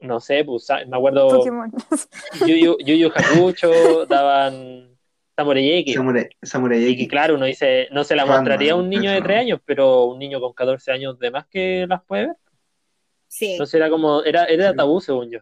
[0.00, 1.70] no sé, pues, me acuerdo, Pokémon.
[2.46, 4.96] Yu Yu, Yu Yu Hakusho, daban
[5.36, 9.10] Samurai X, Samurai, Samurai y claro, uno dice, no se la mostraría a un niño
[9.10, 9.26] de eso.
[9.26, 12.36] 3 años, pero un niño con 14 años de más que las puede ver.
[13.28, 13.52] Sí.
[13.52, 15.40] Entonces era como, era, era tabú, según yo.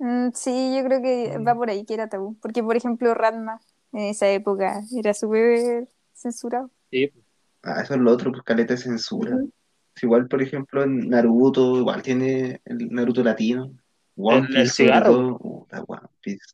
[0.00, 2.36] Mm, sí, yo creo que va por ahí, que era tabú.
[2.40, 3.60] Porque, por ejemplo, Ranma
[3.92, 6.70] en esa época era súper censurado.
[6.90, 7.12] Sí.
[7.62, 9.38] Ah, eso es lo otro, pues caleta de censura.
[10.00, 13.70] Igual, por ejemplo, en Naruto, igual tiene el Naruto latino.
[14.16, 15.36] One El- el Piece, sobre cigarro.
[15.36, 16.46] One Piece.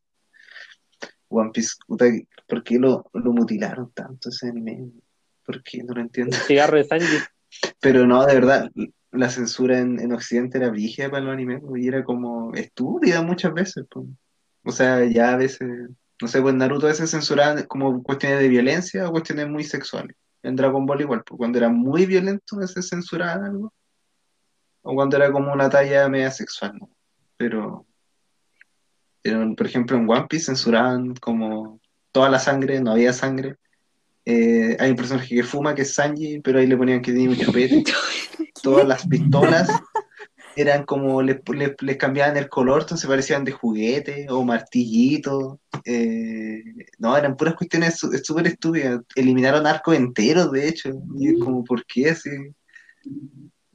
[1.29, 2.07] One Piece, puta,
[2.49, 4.91] ¿por qué lo, lo mutilaron tanto ese anime?
[5.45, 5.85] ¿Por qué?
[5.85, 6.37] No lo entiendo.
[6.37, 7.17] El cigarro de Sanji.
[7.81, 8.71] Pero no, de verdad,
[9.13, 13.23] la censura en, en Occidente era brígida para los animes, pues, y era como estúpida
[13.23, 13.85] muchas veces.
[13.91, 14.07] pues.
[14.65, 15.91] O sea, ya a veces,
[16.21, 20.17] no sé, pues Naruto a veces censuraban como cuestiones de violencia o cuestiones muy sexuales.
[20.43, 23.73] En Dragon Ball igual, pues cuando era muy violento a veces censuraban algo.
[24.83, 26.73] O cuando era como una talla media sexual.
[27.37, 27.87] Pero,
[29.23, 31.81] pero, por ejemplo, en One Piece censuraban como
[32.13, 33.57] toda la sangre, no había sangre.
[34.29, 37.31] Eh, hay un personaje que fuma, que es Sanji, pero ahí le ponían que tenía
[37.31, 37.85] un chupete.
[38.63, 39.69] Todas las pistolas
[40.57, 45.61] eran como, les, les- les cambiaban el color, entonces parecían de juguete o martillito.
[45.85, 46.63] Eh,
[46.99, 49.01] no, eran puras cuestiones súper estúpidas.
[49.15, 50.91] Eliminaron arcos enteros, de hecho.
[51.19, 52.31] Y es como, ¿por qué así?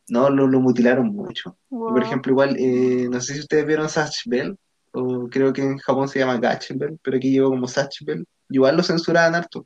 [0.09, 1.57] No, lo, lo mutilaron mucho.
[1.69, 1.93] Wow.
[1.93, 4.57] por ejemplo, igual, eh, no sé si ustedes vieron Satch Bell,
[4.91, 8.25] o creo que en Japón se llama Gatch Bell, pero aquí llegó como Satch Bell.
[8.49, 9.65] Igual lo censuraban harto.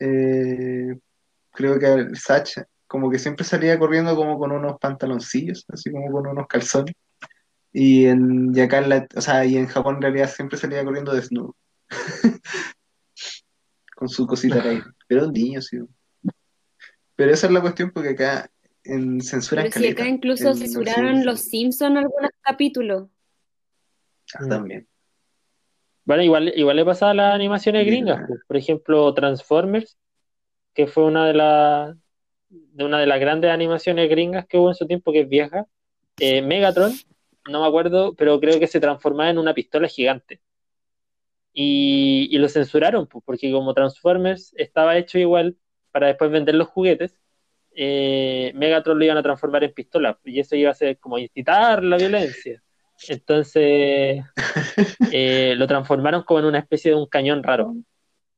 [0.00, 0.98] Eh,
[1.52, 6.10] creo que el Satch como que siempre salía corriendo como con unos pantaloncillos, así como
[6.10, 6.94] con unos calzones.
[7.72, 10.84] Y, en, y acá en la, o sea, y en Japón en realidad siempre salía
[10.84, 11.54] corriendo desnudo.
[13.94, 14.80] con su cosita ahí.
[15.06, 15.78] Pero un niño, sí.
[17.14, 18.50] Pero esa es la cuestión porque acá
[18.82, 23.08] en censura Pero si acá incluso en censuraron Los Simpsons algunos capítulos.
[24.34, 24.88] Ah, también.
[26.10, 28.40] Bueno, igual, igual le pasa a las animaciones gringas, pues.
[28.44, 29.96] Por ejemplo, Transformers,
[30.74, 31.96] que fue una de las
[32.48, 35.66] de una de las grandes animaciones gringas que hubo en su tiempo, que es vieja,
[36.18, 36.90] eh, Megatron,
[37.48, 40.40] no me acuerdo, pero creo que se transformaba en una pistola gigante.
[41.52, 45.58] Y, y lo censuraron, pues, porque como Transformers estaba hecho igual
[45.92, 47.20] para después vender los juguetes,
[47.70, 51.84] eh, Megatron lo iban a transformar en pistola, y eso iba a ser como incitar
[51.84, 52.60] la violencia.
[53.08, 54.24] Entonces
[55.12, 57.74] eh, lo transformaron como en una especie de un cañón raro.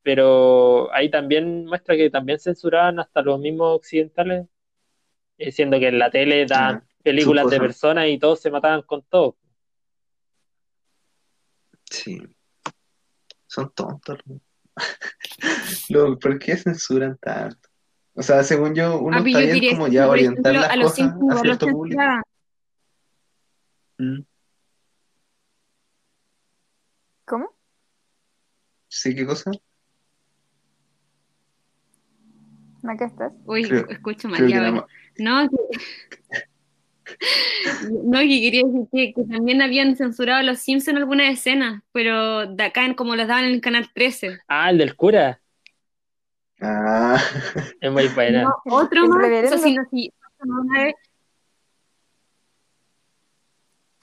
[0.03, 4.47] Pero ahí también muestra que también censuraban hasta los mismos occidentales,
[5.39, 8.83] eh, siendo que en la tele dan Ah, películas de personas y todos se mataban
[8.83, 9.37] con todo.
[11.91, 12.21] Sí.
[13.47, 14.19] Son tontos.
[16.21, 17.69] ¿Por qué censuran tanto?
[18.15, 20.71] O sea, según yo, uno está pero yo bien diría como ya orientar ejemplo, las
[20.71, 22.03] a los cosas Simpsons a los cierto público.
[23.99, 24.21] Mm.
[27.25, 27.55] ¿Cómo?
[28.93, 29.51] Sí, ¿qué cosa?
[32.87, 33.33] ¿Acá estás?
[33.47, 34.71] Uy, Creo- escucho mal ya
[35.19, 35.57] No, que...
[38.05, 42.47] no, que quería decir que, que también habían censurado a los Simpsons algunas escenas, pero
[42.47, 44.41] de acá en como las daban en el canal 13.
[44.47, 45.41] Ah, el del cura,
[46.61, 47.19] Ah,
[47.81, 48.43] es muy buena.
[48.43, 50.13] No, otro más, eso sí, no, sí,
[50.45, 50.95] no, una vez-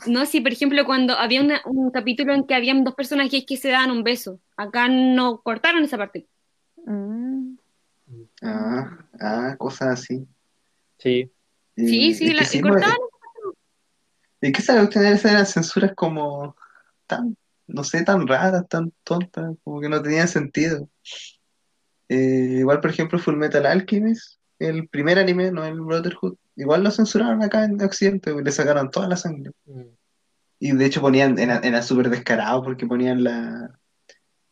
[0.07, 3.57] no, sí, por ejemplo, cuando había una- un capítulo en que habían dos personajes que
[3.57, 6.27] se daban un beso, acá no cortaron esa parte.
[6.85, 7.55] Mm.
[8.41, 10.25] ah, ah, cosas así.
[10.97, 11.31] Sí,
[11.75, 12.97] Eh, sí, que la, sí, y cortaron.
[14.41, 16.55] Es que sabes tener esas censuras como
[17.07, 17.35] tan,
[17.67, 20.89] no sé, tan raras, tan tontas, como que no tenían sentido.
[22.07, 26.91] Eh, igual, por ejemplo, Full Metal Alchemist, el primer anime, no el Brotherhood, igual lo
[26.91, 29.51] censuraron acá en Occidente, le sacaron toda la sangre.
[29.65, 29.81] Mm.
[30.59, 33.71] Y de hecho ponían, era, era súper descarado porque ponían la,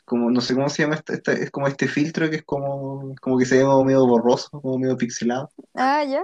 [0.05, 3.13] como, no sé cómo se llama, esta, esta- es como este filtro que es como,
[3.19, 5.49] como que se ve como medio borroso, como medio pixelado.
[5.75, 6.23] Ah, ya.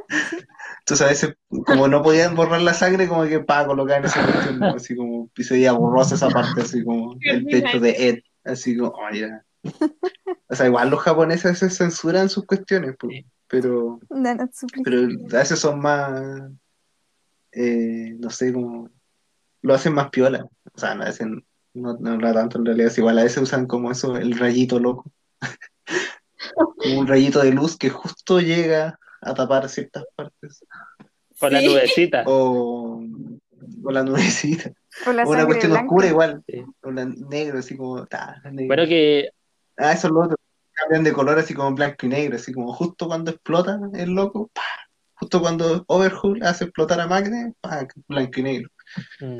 [0.79, 1.33] Entonces a veces,
[1.65, 4.67] como no podían borrar la sangre, como que para colocar esa cuestión, ¿no?
[4.67, 8.77] así como, y se veía borrosa esa parte, así como el pecho de Ed, así
[8.77, 9.43] como, oh, ya.
[10.47, 13.25] O sea, igual los japoneses a veces censuran sus cuestiones, pues, Sí.
[13.53, 13.99] Pero,
[14.83, 14.97] pero
[15.31, 16.49] a veces son más,
[17.51, 18.89] eh, no sé, como,
[19.61, 20.45] lo hacen más piola.
[20.73, 23.67] O sea, no hacen, no, no lo tanto en realidad, es igual a veces usan
[23.67, 25.11] como eso, el rayito loco.
[26.77, 30.65] Como un rayito de luz que justo llega a tapar ciertas partes.
[31.39, 31.67] Con la Sí.
[31.67, 32.23] nubecita.
[32.27, 33.01] O,
[33.83, 34.71] o la nubecita.
[35.07, 35.85] O la O una cuestión blanca.
[35.87, 36.43] oscura igual.
[36.45, 36.61] Sí.
[36.81, 38.05] O la negro, así como.
[38.07, 38.67] ta, negro.
[38.67, 39.29] Bueno, que
[39.77, 40.37] Ah, eso es lo otro.
[40.73, 44.51] Cambian de color así como blanco y negro, así como justo cuando explota el loco,
[45.13, 47.53] justo cuando Overhaul hace explotar a Magne,
[48.07, 48.69] blanco y negro.
[49.19, 49.37] mm,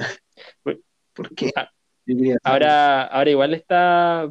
[1.14, 1.52] ¿Por qué?
[1.56, 1.70] Ah.
[2.44, 4.30] Ahora, ahora igual está,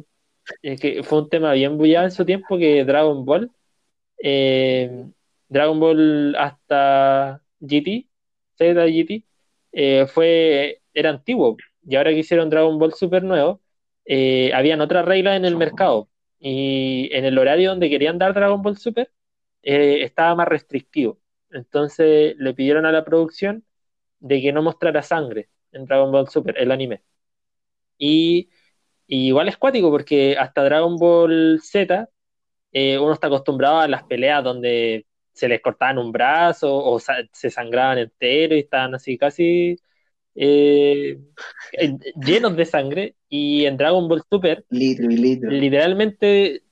[0.61, 3.49] es que fue un tema bien bullado en su tiempo que Dragon Ball,
[4.21, 5.05] eh,
[5.47, 8.07] Dragon Ball hasta GT,
[8.57, 9.25] Z GT,
[9.71, 13.59] eh, fue, era antiguo, y ahora que hicieron Dragon Ball Super nuevo,
[14.05, 16.09] eh, habían otras reglas en el mercado,
[16.45, 19.11] y en el horario donde querían dar Dragon Ball Super,
[19.63, 21.19] eh, estaba más restrictivo.
[21.51, 23.65] Entonces le pidieron a la producción
[24.19, 27.03] de que no mostrara sangre en Dragon Ball Super, el anime.
[27.97, 28.49] Y,
[29.07, 32.09] igual es cuático porque hasta Dragon Ball Z
[32.73, 37.49] eh, uno está acostumbrado a las peleas donde se les cortaban un brazo o se
[37.51, 39.77] sangraban entero y estaban así casi
[40.35, 41.19] eh,
[42.15, 43.15] llenos de sangre.
[43.29, 45.49] Y en Dragon Ball Super Litro y litro.
[45.49, 46.63] literalmente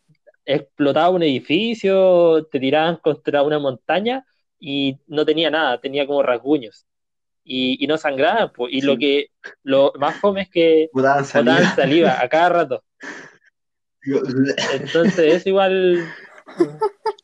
[0.45, 4.26] explotaba un edificio, te tiraban contra una montaña
[4.59, 6.86] y no tenía nada, tenía como rasguños.
[7.43, 8.74] Y, y no sangraba, pues.
[8.74, 9.28] Y lo que
[9.64, 11.62] lo más fome es que Botaban saliva.
[11.62, 12.84] botaban saliva a cada rato.
[14.74, 16.16] Entonces es igual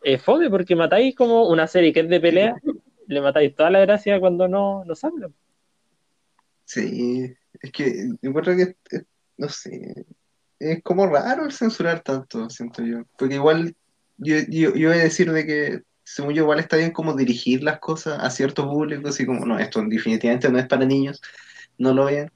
[0.04, 2.56] eh, fome porque matáis como una serie que es de pelea,
[3.08, 5.34] le matáis toda la gracia cuando no, no sangran.
[6.68, 8.76] Sí, es que encuentro que,
[9.38, 10.06] no sé,
[10.60, 13.06] es como raro el censurar tanto, siento yo.
[13.18, 13.74] Porque igual
[14.18, 17.64] yo, yo, yo voy a decir de que, según yo, igual está bien como dirigir
[17.64, 21.22] las cosas a cierto público, así como, no, esto definitivamente no es para niños,
[21.78, 22.30] no lo vean.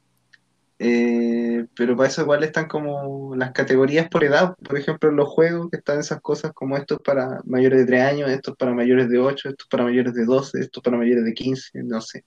[0.79, 5.69] Eh, pero para eso igual están como las categorías por edad, por ejemplo, los juegos
[5.69, 8.73] que están esas cosas como esto es para mayores de 3 años, esto es para
[8.73, 11.83] mayores de 8, esto es para mayores de 12, esto es para mayores de 15,
[11.83, 12.23] no sé.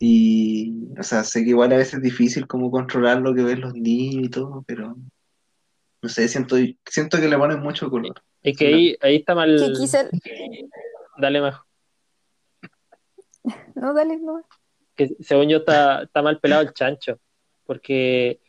[0.00, 3.60] Y, o sea, sé que igual a veces es difícil como controlar lo que ven
[3.60, 4.96] los niños y todo, pero
[6.02, 8.14] no sé, siento, siento que le ponen mucho color.
[8.42, 9.56] Es que ahí, ahí está mal.
[9.58, 10.08] Que quizá...
[11.18, 11.56] Dale más.
[13.74, 14.42] No, dale, no.
[14.96, 17.18] que según yo está, está mal pelado el chancho,
[17.64, 18.40] porque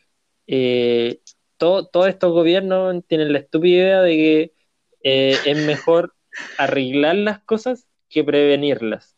[0.46, 1.20] eh,
[1.56, 4.52] todo- todos estos gobiernos tienen la estúpida idea de que
[5.02, 6.14] eh, es mejor
[6.58, 9.16] arreglar las cosas que prevenirlas.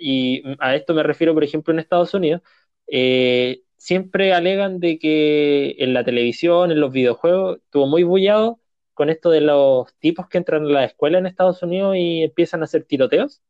[0.00, 2.42] Y a esto me refiero, por ejemplo, en Estados Unidos,
[2.88, 8.60] eh, siempre alegan de que en la televisión, en los videojuegos, estuvo muy bullado
[8.94, 12.62] con esto de los tipos que entran a la escuela en Estados Unidos y empiezan
[12.62, 13.42] a hacer tiroteos,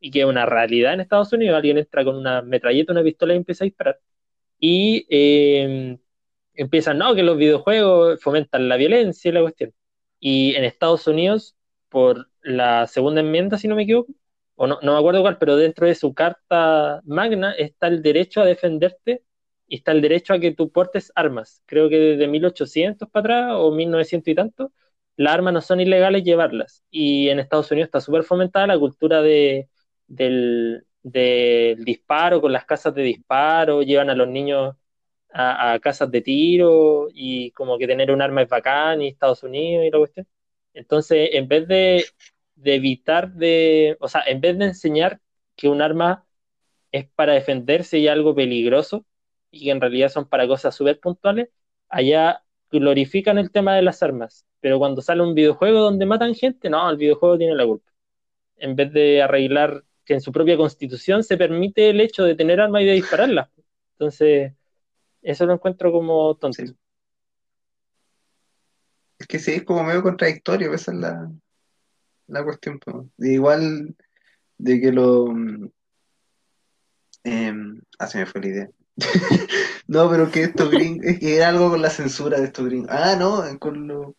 [0.00, 3.34] y que es una realidad en Estados Unidos, alguien entra con una metralleta, una pistola
[3.34, 4.00] y empieza a disparar.
[4.58, 5.98] Y eh,
[6.54, 9.74] empiezan, no, que los videojuegos fomentan la violencia y la cuestión.
[10.20, 11.56] Y en Estados Unidos,
[11.88, 14.12] por la segunda enmienda, si no me equivoco,
[14.62, 18.40] o no, no me acuerdo cuál, pero dentro de su carta magna está el derecho
[18.40, 19.24] a defenderte
[19.66, 21.62] y está el derecho a que tú portes armas.
[21.66, 24.72] Creo que desde 1800 para atrás o 1900 y tanto,
[25.16, 26.84] las armas no son ilegales llevarlas.
[26.92, 29.68] Y en Estados Unidos está súper fomentada la cultura de,
[30.06, 34.76] del, disparo con las casas de disparo, llevan a los niños
[35.32, 39.86] a, casas de tiro y como que tener un arma es bacán y Estados Unidos
[39.86, 40.26] y la cuestión.
[40.74, 42.04] Entonces, en vez de,
[42.64, 45.20] evitar de, o sea, en vez de enseñar
[45.56, 46.26] que un arma
[46.92, 49.06] es para defenderse y algo peligroso
[49.50, 51.48] y que en realidad son para cosas súper puntuales,
[51.88, 54.46] allá glorifican el tema de las armas.
[54.60, 57.90] Pero cuando sale un videojuego donde matan gente, no, el videojuego tiene la culpa.
[58.56, 62.60] En vez de arreglar que en su propia constitución se permite el hecho de tener
[62.60, 63.48] armas y de dispararlas.
[63.92, 64.52] Entonces,
[65.22, 66.62] eso lo encuentro como tonto.
[69.18, 71.30] Es que sí, es como medio contradictorio, esa es la,
[72.26, 72.80] la cuestión.
[73.18, 73.96] Igual
[74.58, 75.34] de que lo...
[77.24, 77.54] Eh,
[77.98, 78.70] ah, me fue la idea.
[79.86, 82.90] no, pero que esto gringos, es que era algo con la censura de estos gringos.
[82.90, 84.16] Ah, no, con lo,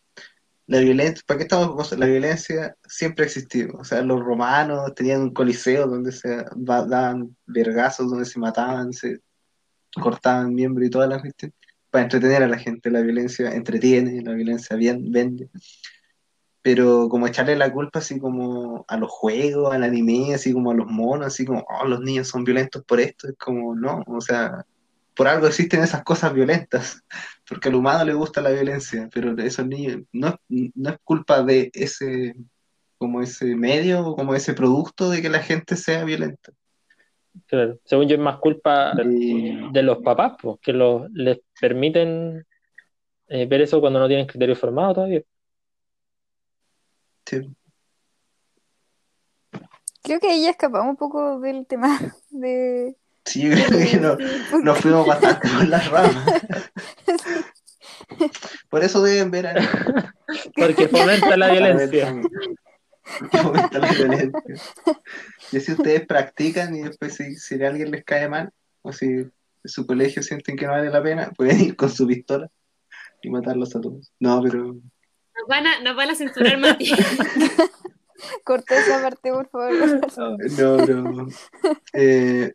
[0.66, 3.78] la violencia, ¿para qué estamos La violencia siempre ha existido.
[3.78, 9.20] O sea, los romanos tenían un coliseo donde se daban vergazos, donde se mataban, se
[10.00, 11.52] cortaban miembros y toda la cuestión,
[11.90, 12.90] para entretener a la gente.
[12.90, 15.50] La violencia entretiene, la violencia bien, vende.
[16.64, 20.74] Pero como echarle la culpa así como a los juegos, al anime, así como a
[20.74, 24.20] los monos, así como, oh, los niños son violentos por esto, es como, no, o
[24.22, 24.64] sea,
[25.14, 27.04] por algo existen esas cosas violentas,
[27.46, 31.70] porque al humano le gusta la violencia, pero esos niños, no, no es culpa de
[31.74, 32.34] ese,
[32.96, 36.50] como ese medio, como ese producto de que la gente sea violenta.
[37.46, 37.78] Claro.
[37.84, 42.46] Según yo es más culpa de los papás, pues, que los, les permiten
[43.28, 45.20] eh, ver eso cuando no tienen criterio formado todavía.
[47.26, 47.54] Sí.
[50.04, 51.98] Creo que ahí ya escapamos un poco del tema
[52.30, 52.96] de...
[53.24, 54.16] Sí, creo que no,
[54.62, 56.42] nos fuimos bastante con las ramas.
[58.68, 59.54] Por eso deben ver a...
[60.56, 62.14] Porque fomenta la violencia.
[65.52, 68.52] Y si ustedes practican y después si, a alguien les cae mal,
[68.82, 69.32] o si en
[69.64, 72.50] su colegio sienten que no vale la pena, pueden ir con su pistola
[73.22, 74.12] y matarlos a todos.
[74.20, 74.76] No, pero...
[75.36, 76.90] Nos van a, nos van a censurar, Mati.
[78.44, 80.00] Corté esa parte, por favor.
[80.58, 81.26] No, pero...
[81.92, 82.54] Eh,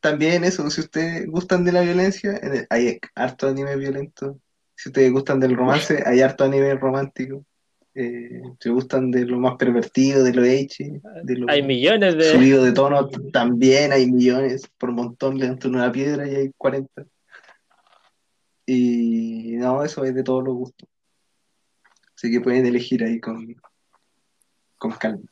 [0.00, 4.38] también eso, si ustedes gustan de la violencia, hay harto anime violento.
[4.76, 7.44] Si ustedes gustan del romance, hay harto anime romántico
[8.00, 10.84] eh, se gustan de lo más pervertido, de lo hecho,
[11.24, 15.90] de lo hay millones de subido de tono, también hay millones, por montón levantan una
[15.90, 17.06] piedra y hay 40.
[18.66, 20.88] Y no, eso es de todos los gustos.
[22.18, 23.54] Así que pueden elegir ahí con,
[24.76, 25.22] con calma.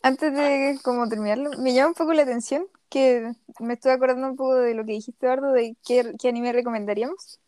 [0.00, 3.30] Antes de como terminarlo, me llama un poco la atención que
[3.60, 7.38] me estoy acordando un poco de lo que dijiste, Eduardo, de qué, qué anime recomendaríamos.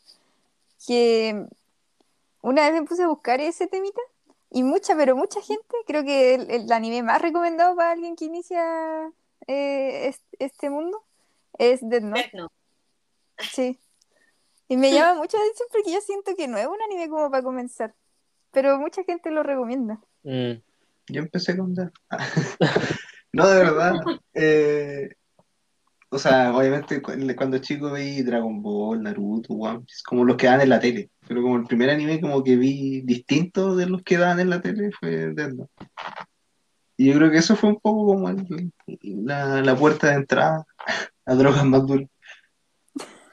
[0.87, 1.47] Que
[2.43, 4.03] una vez me puse a buscar ese temita
[4.51, 9.11] y mucha, pero mucha gente, creo que el, anime más recomendado para alguien que inicia
[9.47, 11.03] eh, este, mundo
[11.59, 12.33] es Death Note.
[13.39, 13.79] Sí.
[14.69, 17.31] Y me llama mucho la atención porque yo siento que no es un anime como
[17.31, 17.95] para comenzar,
[18.51, 20.01] pero mucha gente lo recomienda.
[20.23, 20.61] Mm.
[21.09, 21.93] Yo empecé con Death.
[23.33, 23.95] no, de verdad.
[24.35, 25.11] Eh,
[26.09, 30.61] o sea, obviamente cuando chico vi Dragon Ball, Naruto, One Piece, como los que dan
[30.61, 31.11] en la tele.
[31.27, 34.61] Pero como el primer anime como que vi distinto de los que dan en la
[34.61, 35.55] tele fue Death
[36.97, 38.31] Y yo creo que eso fue un poco como
[39.03, 40.65] la, puerta de entrada
[41.25, 42.09] a drogas más duras.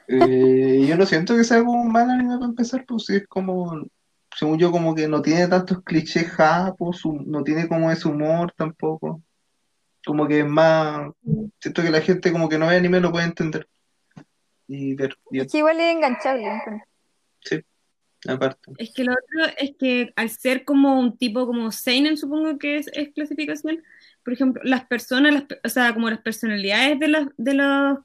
[0.08, 3.28] Eh, yo no siento que sea como un mal anime para empezar, pues sí es
[3.28, 3.86] como,
[4.36, 9.22] según yo, como que no tiene tantos clichés japos, no tiene como ese humor tampoco
[10.06, 11.12] como que es más,
[11.60, 13.68] siento que la gente como que no ve anime lo puede entender
[14.68, 15.18] y ver.
[15.32, 16.50] Es que igual es enganchable.
[17.42, 17.62] Sí,
[18.28, 18.72] aparte.
[18.78, 22.78] Es que lo otro es que al ser como un tipo como Seinen, supongo que
[22.78, 23.84] es, clasificación,
[24.24, 28.00] por ejemplo, las personas, o sea, como las personalidades de, las de los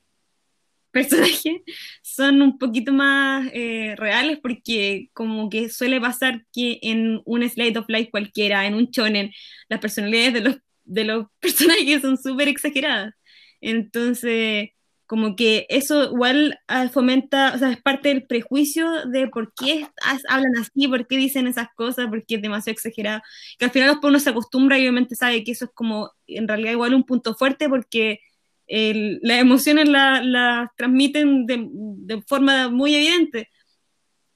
[0.91, 1.63] personajes
[2.03, 7.79] son un poquito más eh, reales porque como que suele pasar que en un slide
[7.79, 9.33] of life cualquiera, en un shonen,
[9.69, 13.15] las personalidades de los, de los personajes son súper exageradas.
[13.61, 14.71] Entonces,
[15.09, 19.87] como que eso igual ah, fomenta, o sea, es parte del prejuicio de por qué
[20.29, 23.23] hablan así, por qué dicen esas cosas, por qué es demasiado exagerado,
[23.59, 26.47] que al final después uno se acostumbra y obviamente sabe que eso es como en
[26.47, 28.21] realidad igual un punto fuerte porque
[28.69, 33.49] el- las emociones las la transmiten de, de forma muy evidente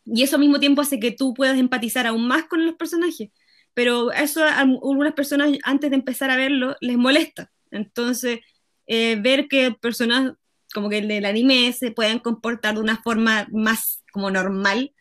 [0.05, 3.31] y eso al mismo tiempo hace que tú puedas empatizar aún más con los personajes,
[3.75, 8.41] pero eso a algunas personas antes de empezar a verlo les molesta, entonces
[8.87, 10.33] eh, ver que personas
[10.75, 14.93] como que el anime se pueden comportar de una forma más como normal.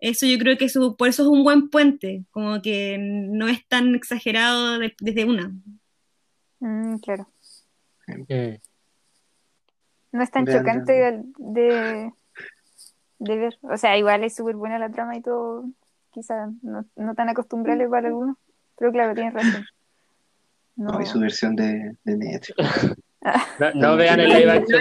[0.00, 3.66] Eso yo creo que eso, por eso es un buen puente, como que no es
[3.66, 5.52] tan exagerado de- desde una.
[6.60, 7.26] Mm, claro.
[8.06, 8.22] Mm.
[10.12, 11.32] No es tan Vean, chocante vean.
[11.38, 12.12] de,
[13.18, 13.58] de, ver.
[13.62, 15.64] O sea, igual es súper buena la trama y todo.
[16.10, 18.36] Quizás no, no tan acostumbrable para algunos.
[18.78, 19.66] Pero claro, tienes razón.
[20.76, 22.56] No, No, y su versión de, de Netflix.
[23.58, 24.80] No, no vean el live action,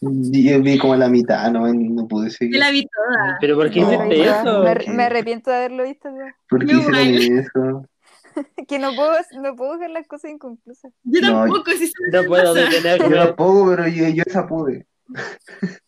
[0.00, 2.58] Yo vi como la mitad, no, no pude Yo seguir.
[2.58, 3.36] la vi toda.
[3.40, 4.62] Pero ¿por qué No, hiciste me, eso?
[4.62, 6.10] me- me arrepiento de haberlo visto.
[6.10, 6.24] ¿no?
[6.48, 7.86] ¿Por qué Yo hicieron eso?
[8.68, 9.12] Que no puedo,
[9.42, 10.92] no puedo dejar las cosas inconclusas.
[11.02, 12.70] Yo No, tampoco, si No puedo pasa.
[12.70, 13.16] Yo detenerme.
[13.16, 14.86] tampoco, pero yo, yo esa pude.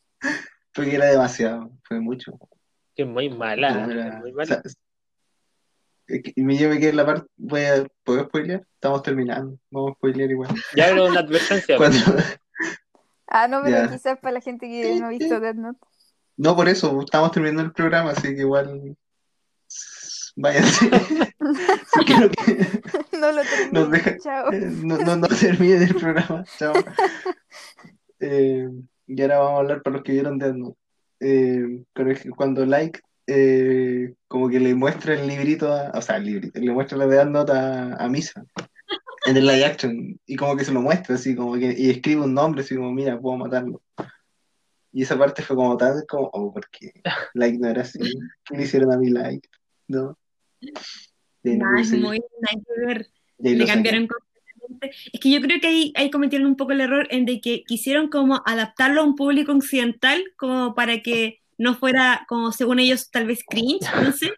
[0.74, 2.32] Porque era demasiado, fue mucho.
[2.94, 3.68] Que es muy mala.
[3.84, 4.46] Era- es muy o mala.
[4.46, 8.66] sea, que- y yo me quedé en la parte, voy a, ¿puedo spoilear?
[8.74, 10.48] Estamos terminando, vamos a spoilear igual.
[10.76, 11.76] Ya era una advertencia.
[11.76, 11.98] Cuando,
[13.34, 13.90] Ah, no, pero Ya.
[13.90, 15.78] quizás para la gente que no ha visto Death Note.
[16.36, 18.96] no, por eso, estamos terminando el programa, así que igual,
[20.36, 20.90] váyanse.
[22.06, 22.28] Que-
[23.18, 23.42] no lo.
[23.72, 24.50] Nos deja- Chao.
[24.52, 26.72] no, no, no termine el programa, chao.
[28.20, 28.68] Eh,
[29.06, 30.76] y ahora vamos a hablar para los que vieron Note.
[31.20, 31.84] Eh,
[32.36, 36.72] cuando Like eh, como que le muestra el librito, a- o sea, el librito, le
[36.72, 38.44] muestra la Death Note a, a Misa
[39.26, 42.22] en el live action y como que se lo muestra así como que y escribe
[42.22, 43.80] un nombre así como mira puedo matarlo
[44.92, 46.92] y esa parte fue como tan como oh porque
[47.34, 48.00] Like no era así
[48.44, 49.48] ¿qué le hicieron a mi Like?
[49.86, 50.18] ¿no?
[51.44, 52.06] Y ahí no Nada, pude es seguir.
[52.06, 53.06] muy nada que ver.
[53.38, 54.96] Y ahí le cambiaron completamente.
[55.12, 57.64] Es que yo creo que ahí, ahí cometieron un poco el error en de que
[57.64, 63.10] quisieron como adaptarlo a un público occidental como para que no fuera como según ellos
[63.10, 64.32] tal vez cringe, no sé,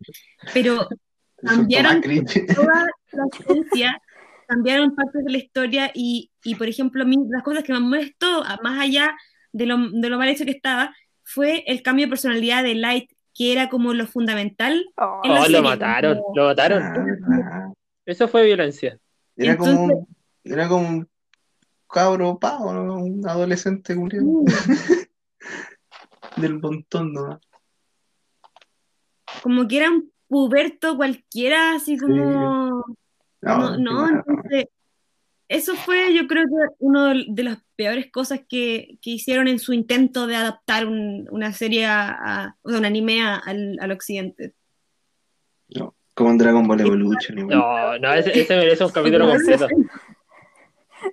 [0.53, 0.89] pero
[1.39, 2.01] cambiaron
[2.55, 4.03] toda la esencia,
[4.49, 7.81] cambiaron partes de la historia y, y, por ejemplo, a mí las cosas que me
[7.81, 9.14] molestó, más allá
[9.53, 13.11] de lo, de lo mal hecho que estaba, fue el cambio de personalidad de Light,
[13.35, 14.85] que era como lo fundamental.
[14.97, 16.82] Oh, en la serie, lo mataron, como- lo mataron.
[16.82, 17.72] Ah.
[18.07, 18.99] Eso fue violencia.
[19.37, 20.07] Era como Entonces-
[20.45, 21.09] era como un
[21.89, 22.99] cabro pavo, ¿no?
[22.99, 24.24] Un adolescente culiao.
[24.24, 24.45] Mm,
[26.37, 27.41] del montón, ¿no?
[29.43, 32.85] como que era un puberto cualquiera, así como...
[33.43, 34.24] No, no, mal.
[34.26, 34.66] entonces,
[35.49, 39.72] eso fue yo creo que uno de las peores cosas que, que hicieron en su
[39.72, 44.55] intento de adaptar un- una serie, a, o sea, un anime a- al, al occidente.
[45.68, 47.39] No, como en Dragon Ball Evolution.
[47.39, 47.59] igual.
[47.59, 49.66] No, no, ese, ese merece un capítulo completo.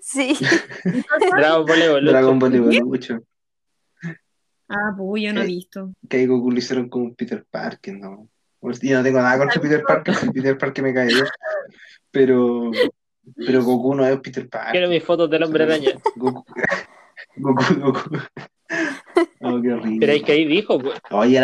[0.02, 0.38] Sí,
[1.36, 2.06] Dragon Ball Evolution.
[2.14, 3.26] Dragon Ball Evolution.
[4.70, 5.92] Ah, pues yo no he Eh, visto.
[6.08, 8.30] Que ahí Goku lo hicieron como un Peter Parker, ¿no?
[8.82, 11.26] Yo no tengo nada contra Peter Parker, Peter Parker me cae bien.
[12.12, 12.72] Pero,
[13.46, 14.88] pero Goku no es Peter Quiero Parker.
[14.90, 15.92] mis fotos del hombre araña.
[16.16, 16.46] Goku,
[17.38, 18.18] Goku, Goku.
[19.42, 19.98] Oh, qué horrible.
[20.00, 21.40] Pero es que ahí dijo, pues, Oye,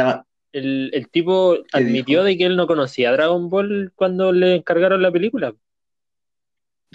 [0.54, 2.24] el, el tipo admitió dijo?
[2.24, 5.54] de que él no conocía Dragon Ball cuando le encargaron la película.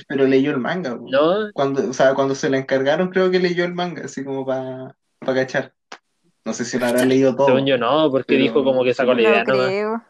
[0.09, 0.97] pero leyó el manga.
[0.97, 1.07] po.
[1.11, 1.53] ¿No?
[1.53, 4.95] Cuando, o sea, cuando se la encargaron, creo que leyó el manga, así como para
[5.25, 5.75] cachar.
[6.47, 7.49] No sé si lo habrá leído todo.
[7.49, 10.03] Según yo no, porque Pero- dijo como que sacó la no idea creo.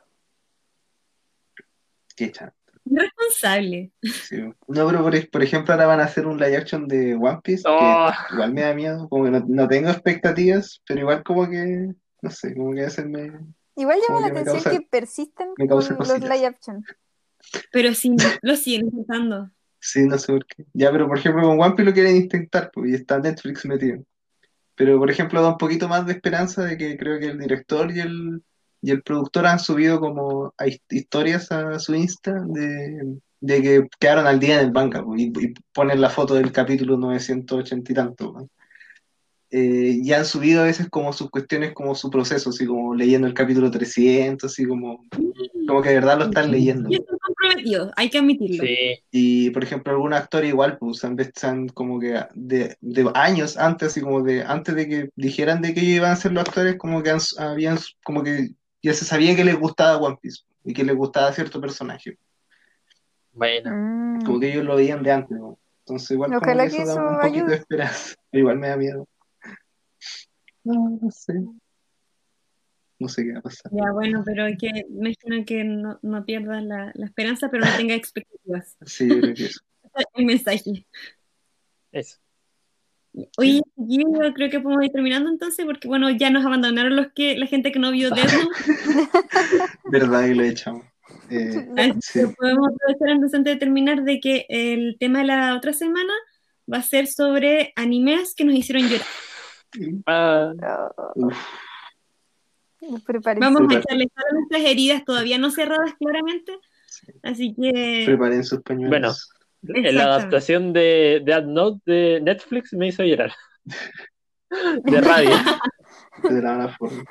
[2.17, 2.55] Qué chato,
[2.85, 3.93] Irresponsable.
[4.03, 4.37] sí.
[4.69, 7.63] No, pero por, por ejemplo, ahora van a hacer un live action de One Piece,
[7.67, 8.11] Oh.
[8.29, 11.93] que igual me da miedo, como que no, no tengo expectativas, pero igual como que,
[12.23, 13.33] no sé, como que hacerme...
[13.77, 16.85] Igual llama la que atención causa- que persisten con los live action.
[17.73, 19.51] Pero sí, lo siguen intentando.
[19.81, 20.65] Sí, no sé por qué.
[20.75, 24.05] Ya, pero por ejemplo con One Piece lo quieren intentar, pues, y está Netflix metido.
[24.77, 27.91] Pero por ejemplo da un poquito más de esperanza de que creo que el director
[27.91, 28.43] y el,
[28.83, 33.87] y el productor han subido como a his- historias a su Insta de, de que
[33.99, 37.95] quedaron al día en el pues, y, y ponen la foto del capítulo 980 y
[37.95, 38.33] tanto.
[38.35, 38.47] pues.
[39.55, 43.27] Eh, y han subido a veces como sus cuestiones, como su proceso, así como leyendo
[43.27, 45.05] el capítulo 300, así como,
[45.69, 46.89] como que de verdad lo están leyendo.
[46.91, 48.65] Y estoy con comprometidos, hay que admitirlo.
[48.65, 48.77] Sí,
[49.11, 53.89] Y por ejemplo, algunos actores igual, pues han están como que de, de años antes,
[53.89, 57.03] así como de antes de que dijeran de que iban a ser los actores, como
[57.03, 58.53] que han- habían como que
[58.83, 62.19] ya se sabía que les gustaba One Piece y que les gustaba cierto personaje.
[63.33, 63.71] bueno.
[63.73, 64.25] Mm.
[64.25, 65.59] Como que ellos lo veían de antes, ¿no?
[65.81, 68.15] Entonces igual como Ojalá que que eso da un poquito de esperanza.
[68.31, 69.09] Pero igual me da miedo.
[70.65, 71.35] No, no sé.
[72.99, 73.73] No sé qué va a pasar.
[73.73, 77.77] Ya, bueno, pero hay que, imagino que no, no pierdas la, la esperanza, pero no
[77.77, 78.77] tengas expectativas.
[78.87, 79.61] Sí, yo creo que eso.
[80.15, 80.87] El mensaje.
[81.91, 82.22] Eso.
[83.37, 84.05] Oye, yo
[84.35, 87.71] creo que podemos ir terminando entonces, porque bueno, ya nos abandonaron los que, la gente
[87.71, 88.49] que no vio Death Note.
[89.85, 90.87] Verdad que lo echamos.
[91.31, 91.69] Eh,
[92.01, 92.21] sí.
[92.39, 96.13] podemos aprovechar entonces antes de terminar de que el tema de la otra semana
[96.73, 99.07] va a ser sobre animes que nos hicieron llorar.
[100.07, 100.53] Ah.
[103.39, 106.59] Vamos a echarle a nuestras heridas todavía no cerradas claramente.
[107.23, 108.91] Así que preparen sus pañuelos.
[108.91, 109.15] Bueno.
[109.63, 113.33] En la adaptación de Note de Netflix me hizo llorar.
[114.85, 115.31] De radio.
[116.25, 117.05] de la forma.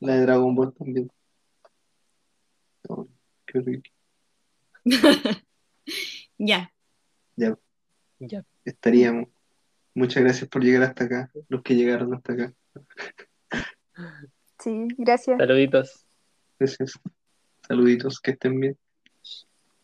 [0.00, 1.10] La de Dragon Ball también.
[2.88, 3.06] Oh,
[3.44, 3.92] qué horrible.
[6.38, 6.72] ya.
[7.36, 7.58] Ya,
[8.18, 8.42] Ya.
[8.64, 9.28] estaríamos.
[9.94, 12.54] Muchas gracias por llegar hasta acá, los que llegaron hasta acá.
[14.58, 15.38] Sí, gracias.
[15.38, 16.06] Saluditos.
[16.58, 16.98] Gracias.
[17.66, 18.78] Saluditos, que estén bien.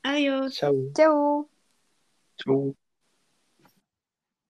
[0.05, 0.55] Adiós.
[0.55, 0.75] Chao.
[0.97, 1.49] Chau.
[2.37, 2.77] Chau.